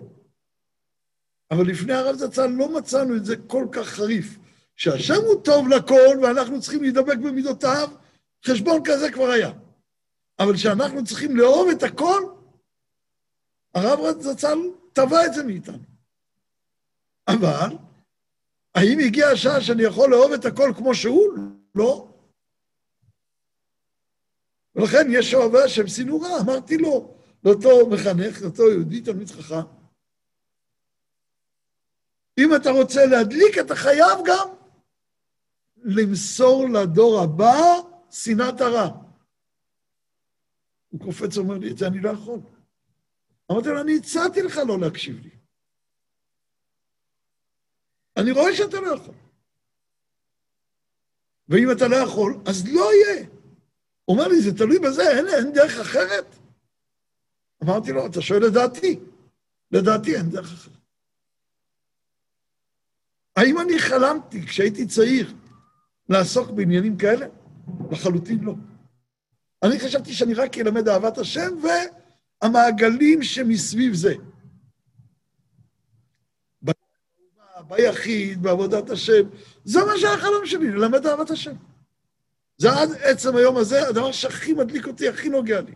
[1.51, 4.38] אבל לפני הרב זצ"ל לא מצאנו את זה כל כך חריף.
[4.77, 7.88] שהשם הוא טוב לכל ואנחנו צריכים להידבק במידותיו,
[8.47, 9.53] חשבון כזה כבר היה.
[10.38, 12.23] אבל שאנחנו צריכים לאהוב את הכל,
[13.75, 14.59] הרב זצ"ל
[14.92, 15.79] טבע את זה מאיתנו.
[17.29, 17.77] אבל,
[18.75, 21.29] האם הגיעה השעה שאני יכול לאהוב את הכל כמו שהוא?
[21.75, 22.12] לא.
[24.77, 29.83] ולכן יש אוהבי השם סינורה, אמרתי לו, לאותו מחנך, לאותו יהודי, תלמיד חכם,
[32.39, 34.49] אם אתה רוצה להדליק, אתה חייב גם
[35.77, 37.57] למסור לדור הבא
[38.11, 38.89] שנאת הרע.
[40.89, 42.41] הוא קופץ ואומר לי, את זה אני לא יכול.
[43.53, 45.31] אמרתי לו, אני הצעתי לך לא להקשיב לי.
[48.17, 49.15] אני רואה שאתה לא יכול.
[51.49, 53.27] ואם אתה לא יכול, אז לא יהיה.
[54.09, 56.37] אומר לי, זה תלוי בזה, אין, אין דרך אחרת?
[57.65, 59.01] אמרתי לו, אתה שואל לדעתי.
[59.71, 60.73] לדעתי אין דרך אחרת.
[63.37, 65.35] האם אני חלמתי כשהייתי צעיר
[66.09, 67.27] לעסוק בעניינים כאלה?
[67.91, 68.55] לחלוטין לא.
[69.62, 71.51] אני חשבתי שאני רק אלמד אהבת השם
[72.43, 74.15] והמעגלים שמסביב זה.
[77.69, 79.23] ביחיד, בעבודת השם,
[79.65, 81.55] זה מה שהיה החלום שלי, ללמד אהבת השם.
[82.62, 85.72] זה עד עצם היום הזה הדבר שהכי מדליק אותי, הכי נוגע לי.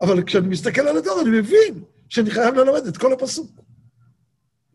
[0.00, 3.50] אבל כשאני מסתכל על הדור, אני מבין שאני חייב ללמד את כל הפסוק.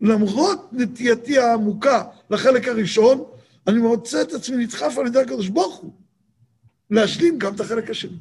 [0.01, 3.23] למרות נטייתי העמוקה לחלק הראשון,
[3.67, 5.93] אני מוצא את עצמי נדחף על ידי הקדוש ברוך הוא,
[6.89, 8.17] להשלים גם את החלק השני.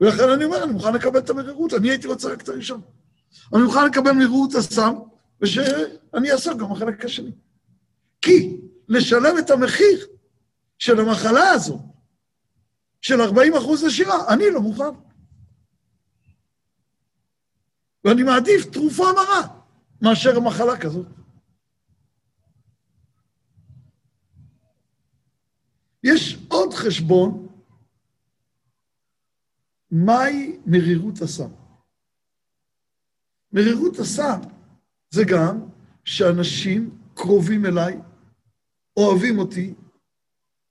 [0.00, 2.80] ולכן אני אומר, אני מוכן לקבל את המרירות, אני הייתי רוצה רק את הראשון.
[3.54, 4.94] אני מוכן לקבל מרירות הסם,
[5.40, 7.32] ושאני אעסוק גם בחלק השני.
[8.22, 8.56] כי
[8.88, 10.13] לשלם את המחיר
[10.78, 11.78] של המחלה הזו,
[13.00, 14.84] של 40 אחוז נשירה, אני לא מוכן.
[18.04, 19.60] ואני מעדיף תרופה מרה
[20.02, 21.06] מאשר מחלה כזאת.
[26.04, 27.48] יש עוד חשבון,
[29.90, 31.50] מהי מרירות הסם?
[33.52, 34.40] מרירות הסם
[35.10, 35.60] זה גם
[36.04, 37.98] שאנשים קרובים אליי,
[38.96, 39.74] אוהבים אותי,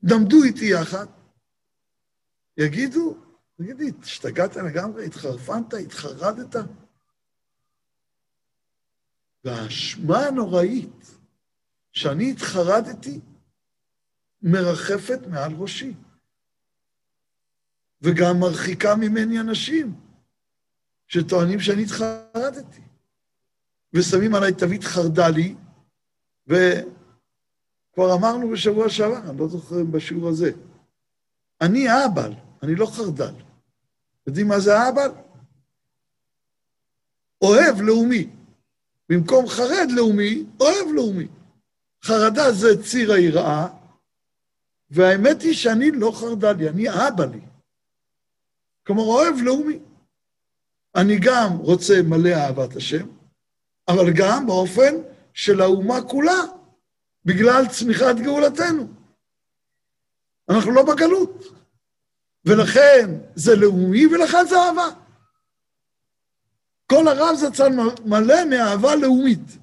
[0.03, 1.05] למדו איתי יחד,
[2.57, 3.17] יגידו,
[3.57, 6.55] תגידי, השתגעת לגמרי, התחרפנת, התחרדת?
[9.43, 11.11] והאשמה הנוראית
[11.91, 13.19] שאני התחרדתי
[14.41, 15.93] מרחפת מעל ראשי,
[18.01, 19.95] וגם מרחיקה ממני אנשים
[21.07, 22.81] שטוענים שאני התחרדתי,
[23.93, 25.55] ושמים עליי תווית חרדלי,
[27.93, 30.51] וכבר אמרנו בשבוע שעבר, אני לא זוכר בשיעור הזה,
[31.61, 33.33] אני האבל, אני לא חרדל.
[34.27, 35.11] יודעים מה זה האבל?
[37.41, 38.29] אוהב לאומי.
[39.09, 41.27] במקום חרד לאומי, אוהב לאומי.
[42.03, 43.67] חרדה זה ציר היראה,
[44.89, 47.41] והאמת היא שאני לא חרדלי, אני אבא לי.
[48.87, 49.79] כלומר, אוהב לאומי.
[50.95, 53.07] אני גם רוצה מלא אהבת השם,
[53.87, 54.93] אבל גם באופן
[55.33, 56.41] של האומה כולה,
[57.25, 58.87] בגלל צמיחת גאולתנו.
[60.49, 61.43] אנחנו לא בגלות.
[62.45, 64.89] ולכן זה לאומי ולכן זה אהבה.
[66.85, 67.69] כל הרב זצ"ל
[68.05, 69.57] מלא מאהבה לאומית.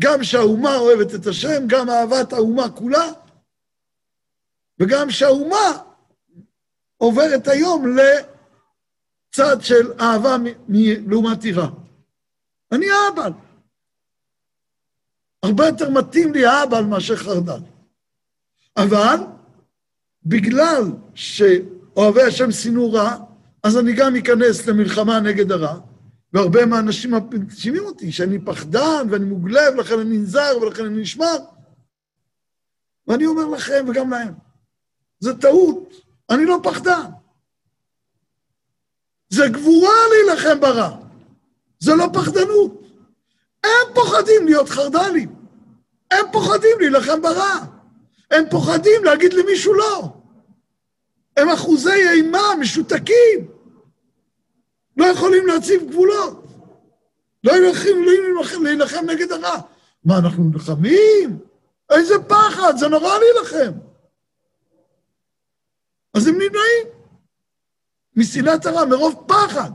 [0.00, 3.06] גם שהאומה אוהבת את השם, גם אהבת האומה כולה,
[4.80, 5.78] וגם שהאומה
[6.96, 10.36] עוברת היום לצד של אהבה
[11.08, 11.68] לעומת יראה.
[12.72, 13.45] אני האבל.
[15.42, 17.60] הרבה יותר מתאים לי האבל מאשר חרדל.
[18.76, 19.16] אבל
[20.24, 20.82] בגלל
[21.14, 23.16] שאוהבי השם שנאו רע,
[23.62, 25.78] אז אני גם אכנס למלחמה נגד הרע,
[26.32, 31.36] והרבה מהאנשים מאשימים אותי שאני פחדן ואני מוגלב, לכן אני נזהר ולכן אני נשמר.
[33.06, 34.34] ואני אומר לכם וגם להם,
[35.20, 35.94] זה טעות,
[36.30, 37.10] אני לא פחדן.
[39.28, 40.96] זה גבורה להילחם ברע,
[41.78, 42.85] זה לא פחדנות.
[43.66, 45.34] הם פוחדים להיות חרד"לים,
[46.10, 47.58] הם פוחדים להילחם ברע,
[48.30, 50.08] הם פוחדים להגיד למישהו לא.
[51.36, 53.48] הם אחוזי אימה משותקים.
[54.96, 56.44] לא יכולים להציב גבולות.
[57.44, 59.60] לא ילחם, להילחם נגד הרע.
[60.04, 61.38] מה, אנחנו נלחמים?
[61.90, 63.78] איזה פחד, זה נורא להילחם.
[66.14, 66.86] אז הם נמנעים.
[68.16, 69.70] משנאת הרע, מרוב פחד.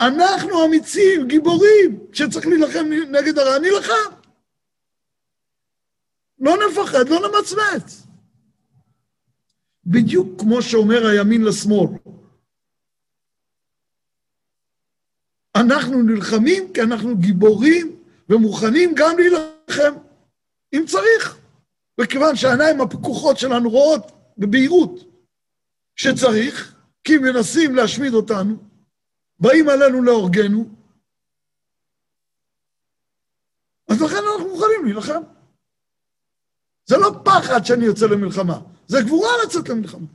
[0.00, 4.14] אנחנו אמיצים, גיבורים, שצריך להילחם נגד הרע, נילחם.
[6.38, 8.06] לא נפחד, לא נמצמץ.
[9.86, 11.88] בדיוק כמו שאומר הימין לשמאל.
[15.56, 17.96] אנחנו נלחמים כי אנחנו גיבורים
[18.28, 19.94] ומוכנים גם להילחם,
[20.72, 21.38] אם צריך.
[22.00, 25.00] וכיוון שהעיניים הפקוחות שלנו רואות בבהירות
[25.96, 26.74] שצריך,
[27.04, 28.69] כי מנסים להשמיד אותנו,
[29.40, 30.64] באים עלינו להורגנו,
[33.88, 35.22] אז לכן אנחנו מוכנים להילחם.
[36.86, 40.06] זה לא פחד שאני יוצא למלחמה, זה גבורה לצאת למלחמה.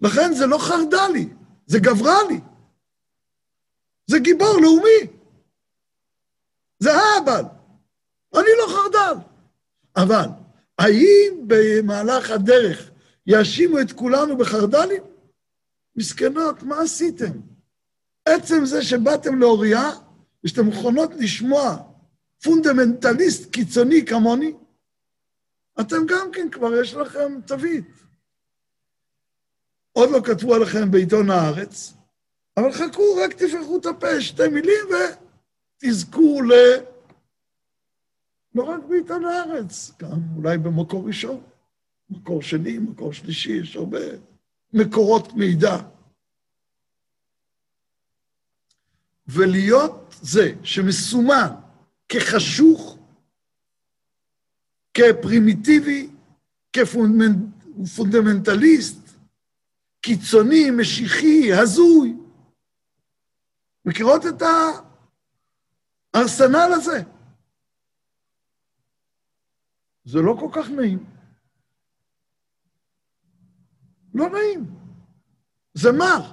[0.00, 1.28] לכן זה לא חרדה לי,
[1.66, 2.40] זה גברה לי.
[4.06, 5.18] זה גיבור לאומי.
[6.78, 7.44] זה האבל.
[8.34, 9.14] אני לא חרדל.
[9.96, 10.26] אבל
[10.78, 12.90] האם במהלך הדרך
[13.26, 15.02] יאשימו את כולנו בחרדלים?
[15.96, 17.40] מסכנות, מה עשיתם?
[18.24, 19.90] עצם זה שבאתם לאוריה,
[20.44, 21.76] ושאתם מוכנות לשמוע
[22.42, 24.52] פונדמנטליסט קיצוני כמוני,
[25.80, 27.90] אתם גם כן כבר יש לכם תווית.
[29.92, 31.94] עוד לא כתבו עליכם בעיתון הארץ,
[32.56, 34.84] אבל חכו, רק תפתחו את הפה, שתי מילים,
[35.82, 36.52] ותזכו ל...
[38.54, 41.40] לא רק בעיתון הארץ, גם אולי במקור ראשון,
[42.10, 43.98] מקור שני, מקור שלישי, יש הרבה
[44.72, 45.76] מקורות מידע.
[49.26, 51.48] ולהיות זה שמסומן
[52.08, 52.98] כחשוך,
[54.94, 56.10] כפרימיטיבי,
[56.72, 59.10] כפונדמנטליסט,
[60.00, 62.16] קיצוני, משיחי, הזוי.
[63.84, 64.42] מכירות את
[66.14, 67.02] הארסנל הזה?
[70.04, 71.19] זה לא כל כך נעים.
[74.14, 74.74] לא נעים.
[75.74, 76.32] זה מר.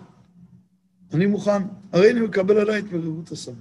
[1.14, 1.64] אני מוכן,
[1.94, 3.54] הרי אני מקבל עליי את מרירות הסם.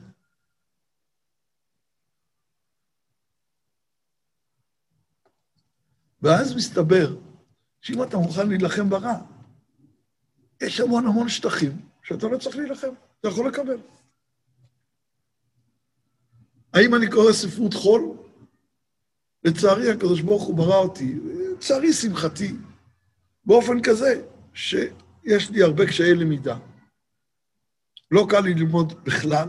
[6.23, 7.17] ואז מסתבר
[7.81, 9.15] שאם אתה מוכן להילחם ברע,
[10.63, 13.79] יש המון המון שטחים שאתה לא צריך להילחם, אתה יכול לקבל.
[16.75, 18.17] האם אני קורא ספרות חול?
[19.45, 21.19] לצערי, הקדוש ברוך הוא ברא אותי,
[21.57, 22.55] לצערי שמחתי,
[23.47, 24.23] באופן כזה
[24.55, 26.59] שיש לי הרבה קשיי למידה.
[28.11, 29.49] לא קל לי ללמוד בכלל,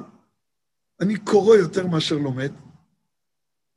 [1.01, 2.51] אני קורא יותר מאשר לומד,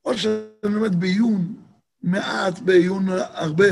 [0.05, 1.57] או שאני לומד בעיון
[2.03, 3.65] מעט, בעיון הרבה,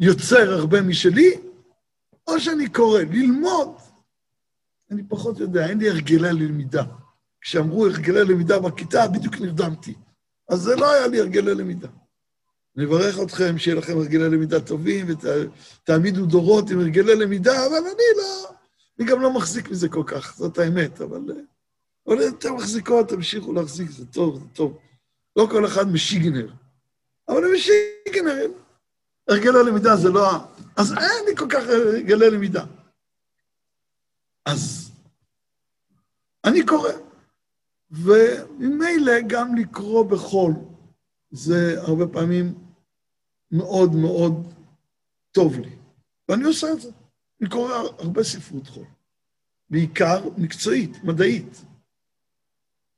[0.00, 1.30] ויוצר הרבה משלי,
[2.26, 3.00] או שאני קורא.
[3.00, 3.76] ללמוד,
[4.90, 6.82] אני פחות יודע, אין לי הרגלי למידה.
[7.40, 9.94] כשאמרו הרגלי למידה בכיתה, בדיוק נרדמתי.
[10.48, 11.88] אז זה לא היה לי הרגלי למידה.
[12.78, 18.02] מברך אתכם, שיהיה לכם הרגלי למידה טובים, ותעמידו ות, דורות עם הרגלי למידה, אבל אני
[18.16, 18.50] לא,
[18.98, 21.20] אני גם לא מחזיק מזה כל כך, זאת האמת, אבל...
[22.06, 24.78] אבל אתם מחזיקות, תמשיכו להחזיק, זה טוב, זה טוב.
[25.36, 26.48] לא כל אחד משיגנר,
[27.28, 28.50] אבל הם משיגנרים.
[29.28, 30.30] הרגלי למידה זה לא...
[30.76, 32.64] אז אין לי כל כך הרגלי למידה.
[34.46, 34.90] אז
[36.44, 36.90] אני קורא.
[37.90, 40.52] וממילא גם לקרוא בחול,
[41.30, 42.67] זה הרבה פעמים
[43.50, 44.54] מאוד מאוד
[45.32, 45.76] טוב לי.
[46.28, 46.90] ואני עושה את זה.
[47.40, 48.86] אני קורא הרבה ספרות חול.
[49.70, 51.64] בעיקר מקצועית, מדעית.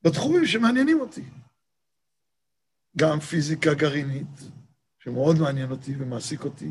[0.03, 1.25] בתחומים שמעניינים אותי.
[2.97, 4.41] גם פיזיקה גרעינית,
[4.99, 6.71] שמאוד מעניין אותי ומעסיק אותי,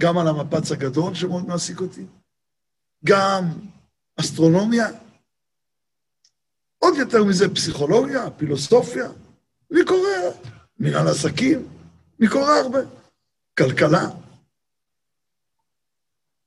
[0.00, 2.06] גם על המפץ הגדול שמאוד מעסיק אותי,
[3.04, 3.44] גם
[4.20, 4.86] אסטרונומיה,
[6.78, 9.10] עוד יותר מזה פסיכולוגיה, פילוסופיה,
[9.72, 10.08] אני קורא
[10.78, 11.68] מנהל עסקים,
[12.22, 12.78] אני קורא הרבה,
[13.58, 14.08] כלכלה.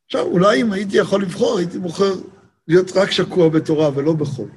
[0.05, 2.13] עכשיו, אולי אם הייתי יכול לבחור, הייתי בוחר
[2.67, 4.49] להיות רק שקוע בתורה ולא בחול.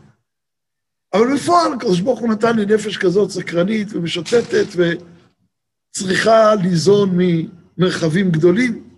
[1.12, 4.66] אבל בפועל, הקדוש ברוך הוא נתן לי נפש כזאת סקרנית ומשוטטת
[5.90, 8.90] וצריכה ליזון ממרחבים גדולים.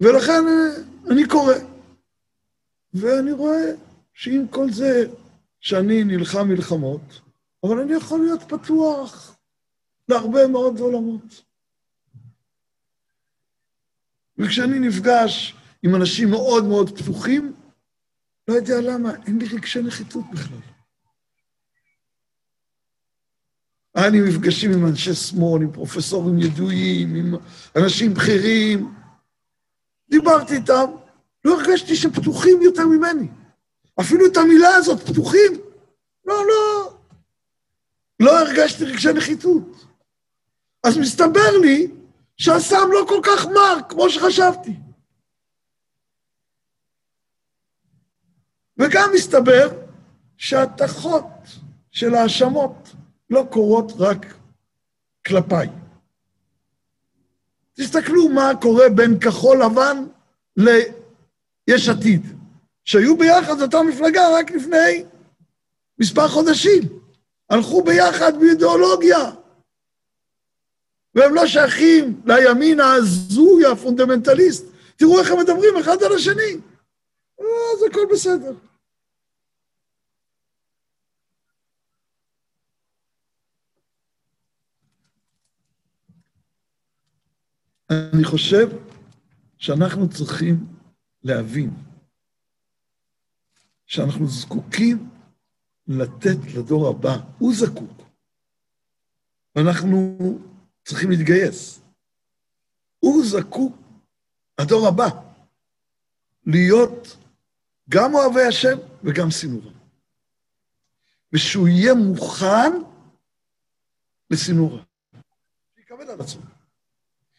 [0.00, 1.54] ולכן אה, אני קורא.
[2.94, 3.72] ואני רואה
[4.14, 5.06] שעם כל זה
[5.60, 7.20] שאני נלחם מלחמות,
[7.64, 9.32] אבל אני יכול להיות פתוח
[10.08, 11.42] להרבה מאוד עולמות.
[14.38, 17.52] וכשאני נפגש עם אנשים מאוד מאוד פתוחים,
[18.48, 20.58] לא יודע למה, אין לי רגשי נחיתות בכלל.
[23.94, 27.34] היה לי מפגשים עם אנשי שמאל, עם פרופסורים ידועים, עם
[27.76, 28.94] אנשים בכירים.
[30.10, 30.84] דיברתי איתם,
[31.44, 33.28] לא הרגשתי שהם פתוחים יותר ממני.
[34.00, 35.52] אפילו את המילה הזאת, פתוחים,
[36.24, 36.98] לא, לא.
[38.20, 39.86] לא הרגשתי רגשי נחיתות.
[40.82, 41.90] אז מסתבר לי
[42.36, 44.72] שהסם לא כל כך מר כמו שחשבתי.
[48.78, 49.68] וגם מסתבר
[50.36, 51.26] שההתכות
[51.90, 52.88] של האשמות
[53.30, 54.26] לא קורות רק
[55.26, 55.68] כלפיי.
[57.76, 60.04] תסתכלו מה קורה בין כחול לבן
[60.56, 62.26] ליש עתיד,
[62.84, 65.04] שהיו ביחד אותה מפלגה רק לפני
[65.98, 66.82] מספר חודשים.
[67.50, 69.41] הלכו ביחד באידיאולוגיה.
[71.14, 74.66] והם לא שייכים לימין ההזוי, הפונדמנטליסט.
[74.96, 76.60] תראו איך הם מדברים אחד על השני.
[77.38, 78.52] אז אה, הכל בסדר.
[87.90, 88.68] אני חושב
[89.58, 90.66] שאנחנו צריכים
[91.24, 91.70] להבין
[93.86, 95.08] שאנחנו זקוקים
[95.88, 98.02] לתת לדור הבא, הוא זקוק.
[99.56, 100.18] ואנחנו
[100.84, 101.80] צריכים להתגייס.
[102.98, 103.76] הוא זקוק,
[104.58, 105.08] הדור הבא,
[106.46, 107.16] להיות
[107.88, 109.70] גם אוהבי השם וגם סינורה.
[111.32, 112.72] ושהוא יהיה מוכן
[114.30, 114.82] לסינורה.
[115.76, 116.42] שיקבל על עצמו.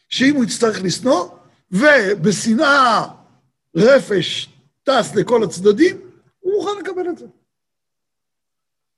[0.08, 1.38] שאם הוא יצטרך לשנוא,
[1.70, 3.04] ובשנאה
[3.76, 4.48] רפש
[4.82, 6.00] טס לכל הצדדים,
[6.40, 7.26] הוא מוכן לקבל את זה.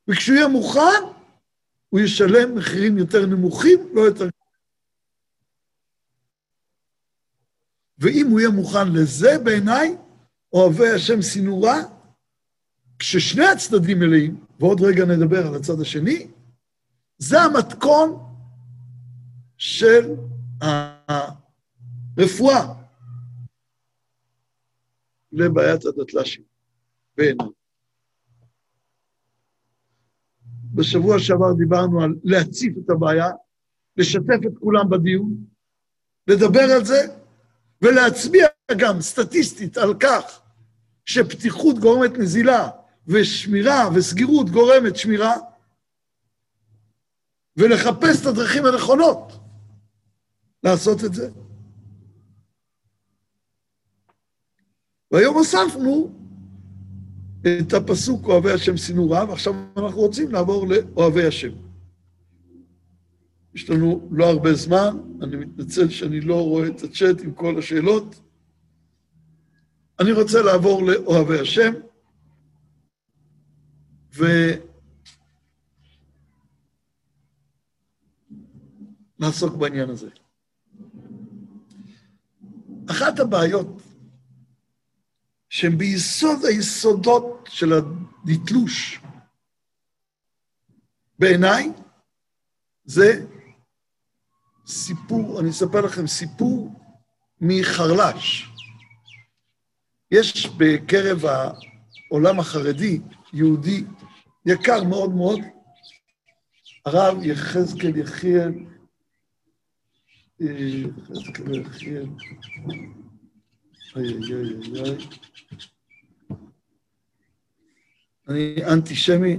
[0.08, 1.15] וכשהוא יהיה מוכן,
[1.88, 4.28] הוא ישלם מחירים יותר נמוכים, לא יותר...
[7.98, 9.96] ואם הוא יהיה מוכן לזה, בעיניי,
[10.52, 11.76] אוהבי השם סינורה,
[12.98, 16.26] כששני הצדדים מלאים, ועוד רגע נדבר על הצד השני,
[17.18, 18.18] זה המתכון
[19.56, 20.14] של
[22.16, 22.74] הרפואה
[25.32, 26.42] לבעיית הדתל"שים,
[27.16, 27.46] בעיניי.
[30.76, 33.30] בשבוע שעבר דיברנו על להציף את הבעיה,
[33.96, 35.36] לשתף את כולם בדיון,
[36.26, 37.06] לדבר על זה,
[37.82, 38.46] ולהצביע
[38.76, 40.40] גם סטטיסטית על כך
[41.04, 42.68] שפתיחות גורמת נזילה,
[43.06, 45.34] ושמירה וסגירות גורמת שמירה,
[47.56, 49.32] ולחפש את הדרכים הנכונות
[50.62, 51.30] לעשות את זה.
[55.10, 56.15] והיום הוספנו
[57.46, 61.52] את הפסוק אוהבי השם שנאו רע, ועכשיו אנחנו רוצים לעבור לאוהבי השם.
[63.54, 68.20] יש לנו לא הרבה זמן, אני מתנצל שאני לא רואה את הצ'אט עם כל השאלות.
[70.00, 71.72] אני רוצה לעבור לאוהבי השם,
[79.18, 80.08] ולעסוק בעניין הזה.
[82.90, 83.82] אחת הבעיות
[85.56, 89.00] שהם ביסוד היסודות של הנתלוש.
[91.18, 91.70] בעיניי
[92.84, 93.26] זה
[94.66, 96.80] סיפור, אני אספר לכם סיפור
[97.40, 98.48] מחרל"ש.
[100.10, 101.22] יש בקרב
[102.10, 103.00] העולם החרדי
[103.32, 103.84] יהודי
[104.46, 105.40] יקר מאוד מאוד,
[106.86, 108.52] הרב יחזקאל יחיאל,
[110.40, 112.06] אה, יחזקאל יחיאל,
[113.96, 115.35] איי איי איי איי
[118.28, 119.38] אני אנטישמי,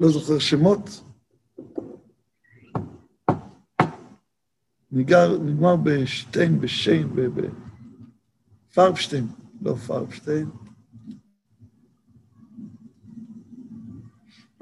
[0.00, 1.02] לא זוכר שמות.
[4.92, 7.08] נגר, נגמר בשטיין, בשיין,
[8.72, 9.26] בפרבשטיין,
[9.62, 10.50] לא פרבשטיין.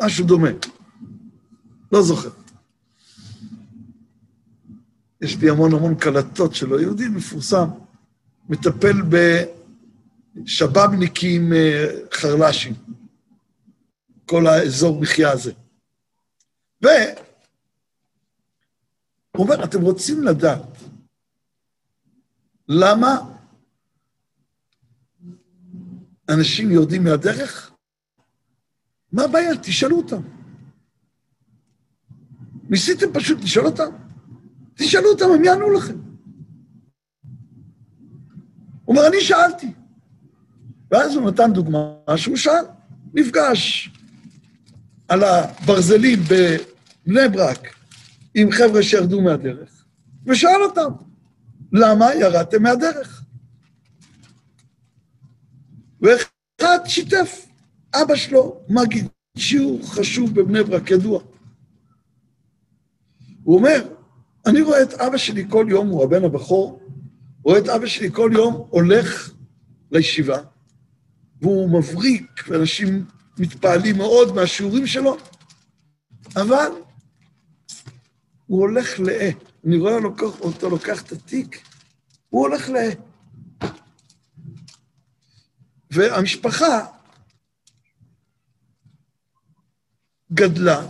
[0.02, 0.48] משהו דומה,
[1.92, 2.30] לא זוכר.
[5.20, 7.68] יש לי המון המון קלטות שלו, יהודי מפורסם,
[8.48, 8.96] מטפל
[10.44, 12.74] בשבאבניקים אה, חרל"שים.
[14.28, 15.52] כל האזור מחיה הזה.
[16.82, 16.92] והוא
[19.38, 20.78] אומר, אתם רוצים לדעת
[22.68, 23.34] למה
[26.28, 27.72] אנשים יורדים מהדרך?
[29.12, 29.56] מה הבעיה?
[29.62, 30.22] תשאלו אותם.
[32.70, 33.90] ניסיתם פשוט לשאול אותם?
[34.74, 35.98] תשאלו אותם, הם יענו לכם.
[38.84, 39.72] הוא אומר, אני שאלתי.
[40.90, 42.64] ואז הוא נתן דוגמה שהוא שאל,
[43.14, 43.90] נפגש
[45.08, 47.74] על הברזלים בבני ברק
[48.34, 49.84] עם חבר'ה שירדו מהדרך,
[50.26, 50.90] ושאל אותם,
[51.72, 53.24] למה ירדתם מהדרך?
[56.00, 57.46] ואחד שיתף,
[57.94, 61.20] אבא שלו מגיד שיעור חשוב בבני ברק, ידוע.
[63.42, 63.88] הוא אומר,
[64.46, 66.80] אני רואה את אבא שלי כל יום, הוא הבן הבכור,
[67.42, 69.32] רואה את אבא שלי כל יום הולך
[69.92, 70.38] לישיבה,
[71.42, 73.04] והוא מבריק, ואנשים
[73.38, 75.16] מתפעלים מאוד מהשיעורים שלו,
[76.36, 76.70] אבל
[78.46, 79.30] הוא הולך לאה.
[79.66, 79.96] אני רואה
[80.40, 81.62] אותו לוקח את התיק,
[82.28, 82.90] הוא הולך לאה.
[85.90, 86.86] והמשפחה
[90.32, 90.86] גדלה,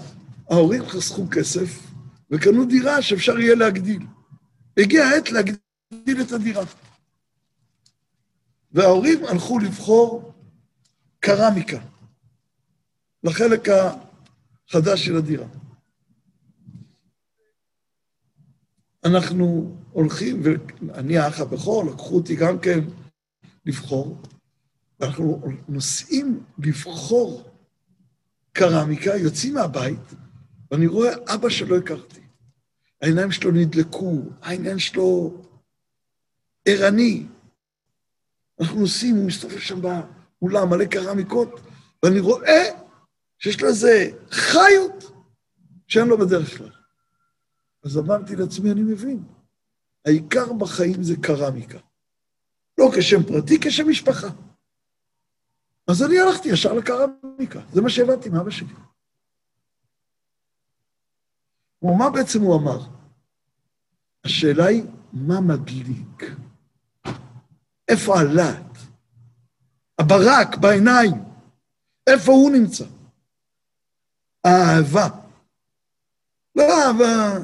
[0.51, 1.81] ההורים חסכו כסף
[2.31, 4.03] וקנו דירה שאפשר יהיה להגדיל.
[4.77, 6.65] הגיע העת להגדיל את הדירה.
[8.73, 10.33] וההורים הלכו לבחור
[11.21, 11.79] קרמיקה
[13.25, 15.47] לחלק החדש של הדירה.
[19.05, 22.79] אנחנו הולכים, ואני האח הבכור, לקחו אותי גם כן
[23.67, 24.23] לבחור,
[25.01, 27.51] ואנחנו נוסעים לבחור
[28.53, 30.15] קרמיקה, יוצאים מהבית,
[30.71, 32.21] ואני רואה אבא שלא הכרתי.
[33.03, 35.43] העיניים שלו נדלקו, העניין שלו
[36.65, 37.27] ערני.
[38.61, 41.61] אנחנו נוסעים, הוא מסתובב שם באולם מלא קרמיקות,
[42.03, 42.88] ואני רואה
[43.39, 45.05] שיש לו איזה חיות
[45.87, 46.73] שאין לו בדרך כלל.
[47.85, 49.25] אז אמרתי לעצמי, אני מבין,
[50.07, 51.79] העיקר בחיים זה קרמיקה.
[52.79, 54.29] לא כשם פרטי, כשם משפחה.
[55.87, 58.75] אז אני הלכתי ישר לקרמיקה, זה מה שהבנתי מאבא שלי.
[61.83, 62.79] ומה בעצם הוא אמר?
[64.25, 66.23] השאלה היא, מה מדליק?
[67.89, 68.79] איפה הלהט?
[69.99, 71.15] הברק בעיניים,
[72.07, 72.85] איפה הוא נמצא?
[74.49, 75.09] האהבה.
[76.57, 77.39] לא אהבה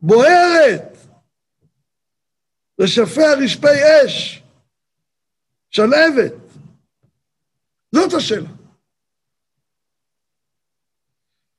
[0.00, 0.96] בוערת,
[2.78, 3.66] לשפע רשפי
[4.06, 4.42] אש,
[5.70, 6.32] שלהבת.
[7.94, 8.50] זאת השאלה.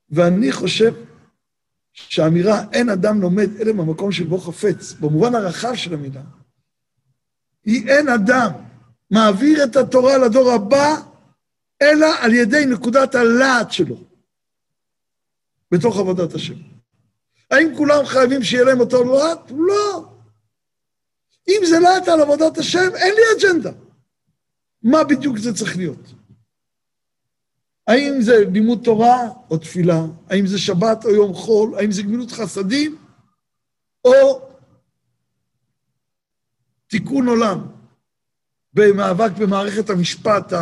[0.09, 0.93] ואני חושב
[1.93, 6.21] שהאמירה אין אדם לומד אלא במקום שבו חפץ, במובן הרחב של המילה,
[7.63, 8.51] היא אין אדם
[9.11, 10.95] מעביר את התורה לדור הבא,
[11.81, 14.10] אלא על ידי נקודת הלהט שלו
[15.71, 16.53] בתוך עבודת השם.
[17.51, 19.51] האם כולם חייבים שיהיה להם אותו להט?
[19.51, 20.05] לא.
[21.49, 23.71] אם זה להט על עבודת השם, אין לי אג'נדה.
[24.83, 26.13] מה בדיוק זה צריך להיות?
[27.87, 30.01] האם זה לימוד תורה או תפילה?
[30.29, 31.75] האם זה שבת או יום חול?
[31.77, 32.97] האם זה גמילות חסדים
[34.05, 34.41] או
[36.87, 37.67] תיקון עולם
[38.73, 40.53] במאבק במערכת המשפט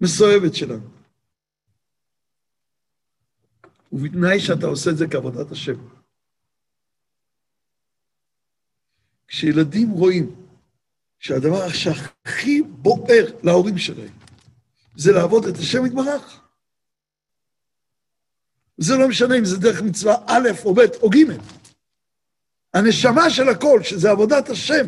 [0.00, 0.97] המסואבת שלנו?
[3.92, 5.74] ובתנאי שאתה עושה את זה כעבודת השם.
[9.28, 10.34] כשילדים רואים
[11.18, 14.12] שהדבר שהכי בוער להורים שלהם
[14.96, 16.40] זה לעבוד את השם יתברך.
[18.78, 21.16] זה לא משנה אם זה דרך מצווה א' או ב' או ג'.
[22.74, 24.86] הנשמה של הכל, שזה עבודת השם,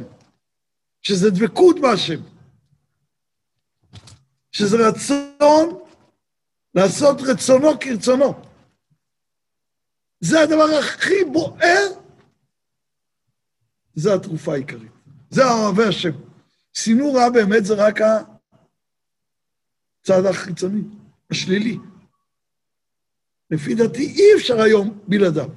[1.02, 2.20] שזה דבקות בהשם,
[4.52, 5.78] שזה רצון
[6.74, 8.49] לעשות רצונו כרצונו.
[10.20, 11.86] זה הדבר הכי בוער,
[13.94, 14.92] זה התרופה העיקרית.
[15.30, 16.10] זה אוהבי השם.
[16.72, 17.94] שנוא רע באמת זה רק
[20.02, 20.82] הצד החיצוני,
[21.30, 21.78] השלילי.
[23.50, 25.48] לפי דעתי אי אפשר היום בלעדיו.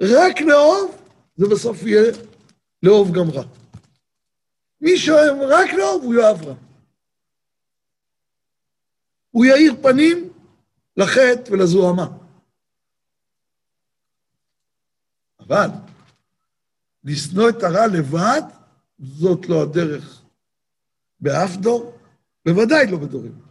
[0.00, 1.02] רק לאהוב,
[1.36, 2.12] זה בסוף יהיה
[2.82, 3.42] לאהוב גם רע.
[4.80, 6.54] מי שאוהב רק לאהוב, הוא יאהב רע.
[9.30, 10.32] הוא יאיר פנים
[10.96, 12.19] לחטא ולזוהמה.
[15.50, 15.68] אבל
[17.04, 18.42] לשנוא את הרע לבד,
[18.98, 20.22] זאת לא הדרך
[21.20, 21.98] באף דור,
[22.46, 23.42] בוודאי לא בדורנו.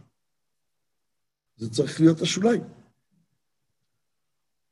[1.56, 2.62] זה צריך להיות השוליים.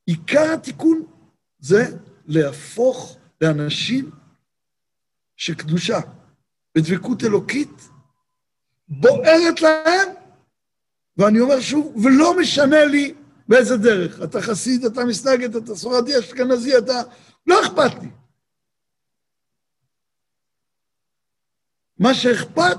[0.06, 1.02] עיקר התיקון
[1.58, 1.82] זה
[2.26, 4.10] להפוך לאנשים
[5.36, 5.98] שקדושה
[6.78, 7.88] ודבקות אלוקית
[8.88, 10.08] בוערת להם,
[11.16, 13.14] ואני אומר שוב, ולא משנה לי
[13.48, 14.22] באיזה דרך.
[14.22, 17.02] אתה חסיד, אתה מסנגד, אתה ספרדי, אשכנזי, אתה...
[17.46, 18.08] לא אכפת לי.
[21.98, 22.78] מה שאכפת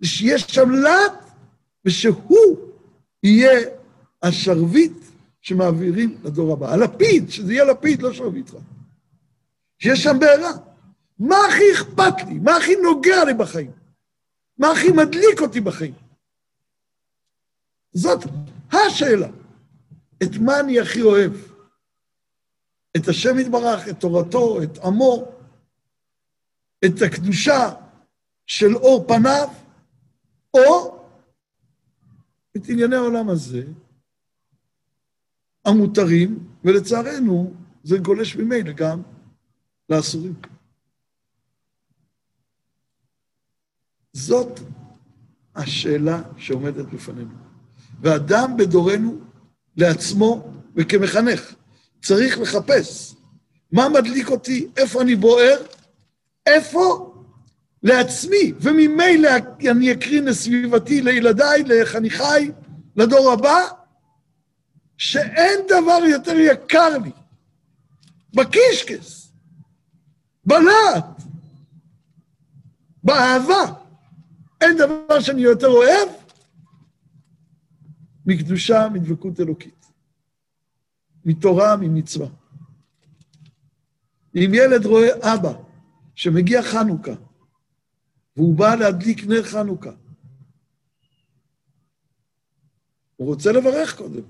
[0.00, 1.24] זה שיש שם להט
[1.84, 2.56] ושהוא
[3.22, 3.68] יהיה
[4.22, 4.92] השרביט
[5.40, 6.72] שמעבירים לדור הבא.
[6.72, 8.60] הלפיד, שזה יהיה לפיד, לא שרביט רע.
[9.78, 10.52] שיש שם בעירה.
[11.18, 12.38] מה הכי אכפת לי?
[12.38, 13.70] מה הכי נוגע לי בחיים?
[14.58, 15.94] מה הכי מדליק אותי בחיים?
[17.92, 18.20] זאת
[18.72, 19.28] השאלה.
[20.22, 21.32] את מה אני הכי אוהב?
[22.96, 25.32] את השם יתברך, את תורתו, את עמו,
[26.84, 27.74] את הקדושה
[28.46, 29.48] של אור פניו,
[30.54, 30.98] או
[32.56, 33.62] את ענייני העולם הזה,
[35.64, 37.54] המותרים, ולצערנו
[37.84, 39.02] זה גולש ממילא גם
[39.90, 40.34] לאסורים.
[44.12, 44.60] זאת
[45.54, 47.34] השאלה שעומדת בפנינו.
[48.00, 49.20] ואדם בדורנו
[49.76, 51.54] לעצמו וכמחנך.
[52.02, 53.14] צריך לחפש.
[53.72, 55.62] מה מדליק אותי, איפה אני בוער,
[56.46, 57.14] איפה?
[57.82, 59.30] לעצמי, וממילא
[59.70, 62.50] אני אקרין לסביבתי, לילדיי, לחניכיי,
[62.96, 63.60] לדור הבא,
[64.98, 67.10] שאין דבר יותר יקר לי,
[68.34, 69.32] בקישקס,
[70.44, 71.22] בלהט,
[73.02, 73.72] באהבה.
[74.60, 76.08] אין דבר שאני יותר אוהב
[78.26, 79.86] מקדושה, מדבקות אלוקית,
[81.24, 82.28] מתורה, ממצווה.
[84.34, 85.52] אם ילד רואה אבא
[86.14, 87.12] שמגיע חנוכה,
[88.36, 89.90] והוא בא להדליק נר חנוכה,
[93.16, 94.22] הוא רוצה לברך קודם.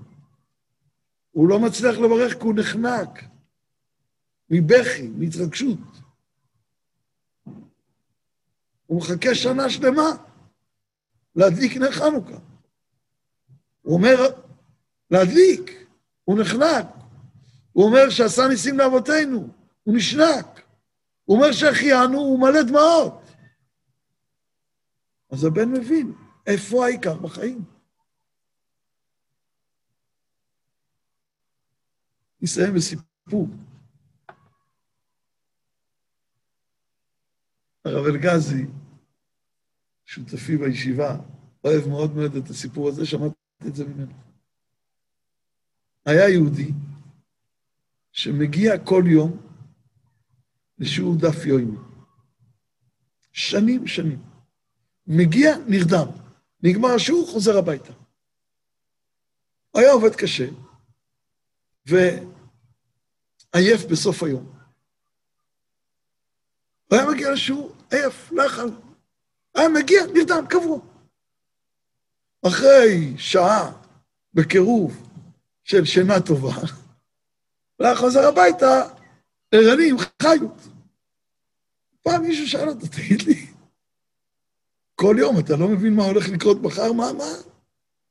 [1.31, 3.23] הוא לא מצליח לברך כי הוא נחנק
[4.49, 5.79] מבכי, מהתרגשות.
[8.85, 10.09] הוא מחכה שנה שלמה
[11.35, 12.37] להדליק נר חנוכה.
[13.85, 14.15] הוא אומר,
[15.11, 15.87] להדליק,
[16.23, 16.85] הוא נחנק.
[17.71, 19.49] הוא אומר שעשה ניסים לאבותינו,
[19.83, 20.61] הוא נשנק.
[21.25, 23.21] הוא אומר שהחיינו, הוא מלא דמעות.
[25.31, 26.13] אז הבן מבין,
[26.47, 27.63] איפה העיקר בחיים?
[32.41, 33.47] נסיים בסיפור.
[37.85, 38.65] הרב אלגזי,
[40.05, 41.17] שותפי בישיבה,
[41.63, 44.13] אוהב מאוד מאוד את הסיפור הזה, שמעתי את זה ממנו.
[46.05, 46.71] היה יהודי
[48.11, 49.37] שמגיע כל יום
[50.79, 51.77] לשיעור דף יוימי.
[53.31, 54.23] שנים, שנים.
[55.07, 56.07] מגיע, נרדם.
[56.63, 57.93] נגמר השיעור, חוזר הביתה.
[59.73, 60.47] היה עובד קשה,
[61.85, 62.25] ועייף
[63.91, 64.55] בסוף היום.
[66.85, 68.71] הוא היה מגיע לשיעור, עייף, יכול.
[69.55, 70.94] היה מגיע, נרדם, קבוע.
[72.47, 73.71] אחרי שעה
[74.33, 75.09] בקירוב
[75.63, 76.61] של שינה טובה,
[77.79, 78.81] והיה חוזר הביתה,
[79.51, 80.67] ערני עם חיות.
[82.01, 83.47] פעם מישהו שאל אותו, תגיד לי,
[84.95, 86.93] כל יום אתה לא מבין מה הולך לקרות מחר?
[86.93, 87.25] מה, מה,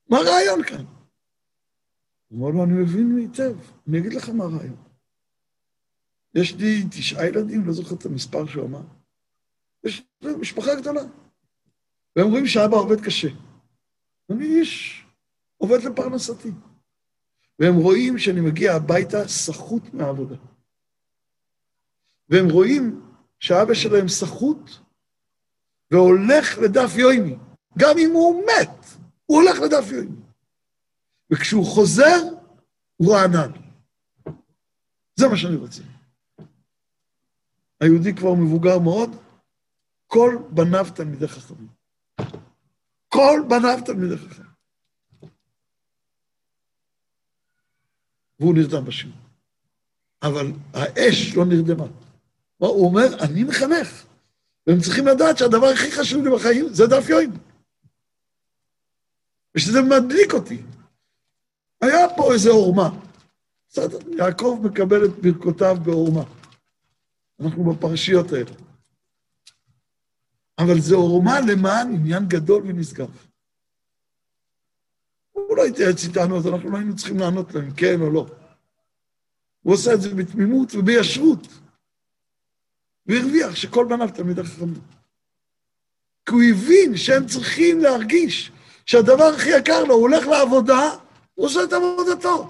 [0.09, 0.85] מה הרעיון כאן?
[2.29, 3.57] הוא אמר לו, אני מבין היטב,
[3.89, 4.77] אני אגיד לך מה הרעיון.
[6.35, 8.83] יש לי תשעה ילדים, לא זוכר את המספר שהוא אמר.
[9.85, 10.03] יש
[10.41, 11.03] משפחה גדולה.
[12.17, 13.29] והם רואים שאבא עובד קשה.
[14.31, 15.05] אני איש
[15.57, 16.51] עובד לפרנסתי.
[17.59, 20.37] והם רואים שאני מגיע הביתה סחוט מהעבודה.
[22.29, 23.01] והם רואים
[23.41, 24.71] שאבא שלהם סחוט
[25.91, 27.37] והולך לדף יוימי.
[27.79, 28.87] גם אם הוא מת,
[29.27, 30.17] הוא הולך לדף יוימי.
[31.31, 32.23] וכשהוא חוזר,
[32.97, 33.51] הוא רענן.
[35.17, 35.83] זה מה שאני רוצה.
[37.81, 39.11] היהודי כבר מבוגר מאוד,
[40.07, 41.69] כל בניו תלמידי חכמים.
[43.15, 44.49] כל בניו תלמידי חכמים.
[48.41, 49.17] והוא נרדם בשיעור.
[50.23, 51.85] אבל האש לא נרדמה.
[52.57, 54.07] הוא אומר, אני מחנך.
[54.67, 57.31] והם צריכים לדעת שהדבר הכי חשוב לי בחיים זה דף יוין.
[59.55, 60.63] ושזה מדליק אותי.
[61.81, 62.91] היה פה איזה עורמה.
[64.19, 66.23] יעקב מקבל את ברכותיו בעורמה.
[67.41, 68.64] אנחנו בפרשיות האלה.
[70.59, 73.11] אבל זה עורמה למען עניין גדול ונשגב.
[75.33, 78.27] הוא לא התייעץ איתנו, אז אנחנו לא היינו צריכים לענות להם, כן או לא.
[79.63, 81.49] הוא עושה את זה בתמימות ובישרות.
[83.07, 84.81] והרוויח שכל בניו תלמיד החכמים.
[86.27, 88.53] כי הוא הבין שהם צריכים להרגיש
[88.87, 90.91] שהדבר הכי יקר לו, הוא הולך לעבודה,
[91.35, 92.49] הוא עושה את עבודתו.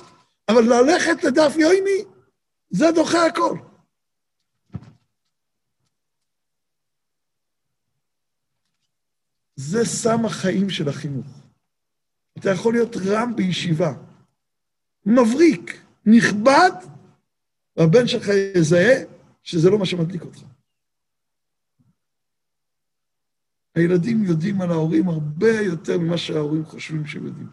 [0.48, 2.04] אבל ללכת לדף יוימי,
[2.70, 3.58] זה דוחה הכל.
[9.56, 11.26] זה סם החיים של החינוך.
[12.38, 13.92] אתה יכול להיות רם בישיבה,
[15.06, 16.70] מבריק, נכבד,
[17.76, 18.94] והבן שלך יזהה
[19.42, 20.42] שזה לא מה שמדליק אותך.
[23.74, 27.48] הילדים יודעים על ההורים הרבה יותר ממה שההורים חושבים שהם יודעים.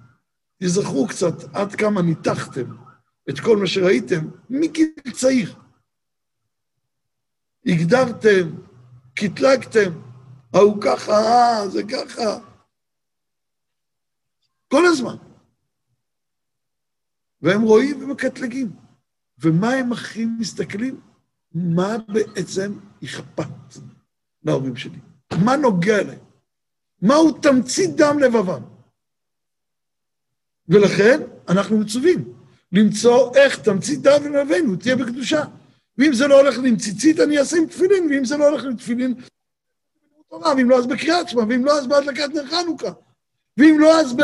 [0.63, 2.75] תזכרו קצת עד כמה ניתחתם
[3.29, 5.55] את כל מה שראיתם מגיל צעיר.
[7.65, 8.49] הגדרתם,
[9.15, 10.10] קטלגתם,
[10.53, 11.13] ההוא ככה,
[11.69, 12.39] זה ככה.
[14.67, 15.15] כל הזמן.
[17.41, 18.71] והם רואים ומקטלגים.
[19.39, 21.01] ומה הם הכי מסתכלים?
[21.53, 23.77] מה בעצם אכפת
[24.43, 24.99] להורים שלי?
[25.45, 26.19] מה נוגע להם?
[27.01, 28.61] מהו תמצית דם לבבם?
[30.67, 32.33] ולכן אנחנו מצווים
[32.71, 35.43] למצוא איך תמצית דם לבבינו תהיה בקדושה.
[35.97, 38.75] ואם זה לא הולך עם ציצית, אני אעשה עם תפילין, ואם זה לא הולך עם
[38.75, 39.13] תפילין,
[40.31, 42.91] תורה, ואם לא אז בקריאת שמע, ואם לא אז בהדלקת נר חנוכה,
[43.57, 44.15] ואם לא אז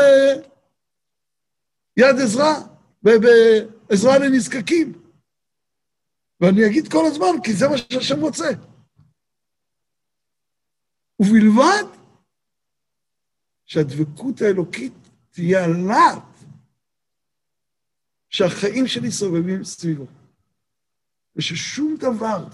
[1.97, 2.59] ביד עזרה,
[3.03, 4.93] בעזרה לנזקקים.
[6.41, 8.49] ואני אגיד כל הזמן, כי זה מה שהשם רוצה.
[11.19, 11.83] ובלבד
[13.65, 14.93] שהדבקות האלוקית
[15.31, 16.23] תהיה הלהט
[18.29, 20.05] שהחיים שלי סובבים סביבו.
[21.35, 22.45] וששום דבר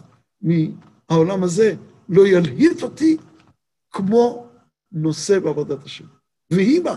[0.41, 1.75] מהעולם הזה
[2.09, 3.17] לא ילהיט אותי
[3.93, 4.49] כמו
[4.91, 6.05] נושא בעבודת השם.
[6.51, 6.95] והיא בה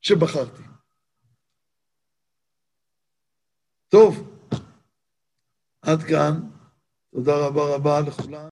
[0.00, 0.62] שבחרתי.
[3.88, 4.38] טוב,
[5.82, 6.40] עד כאן.
[7.14, 8.44] תודה רבה רבה לכולם.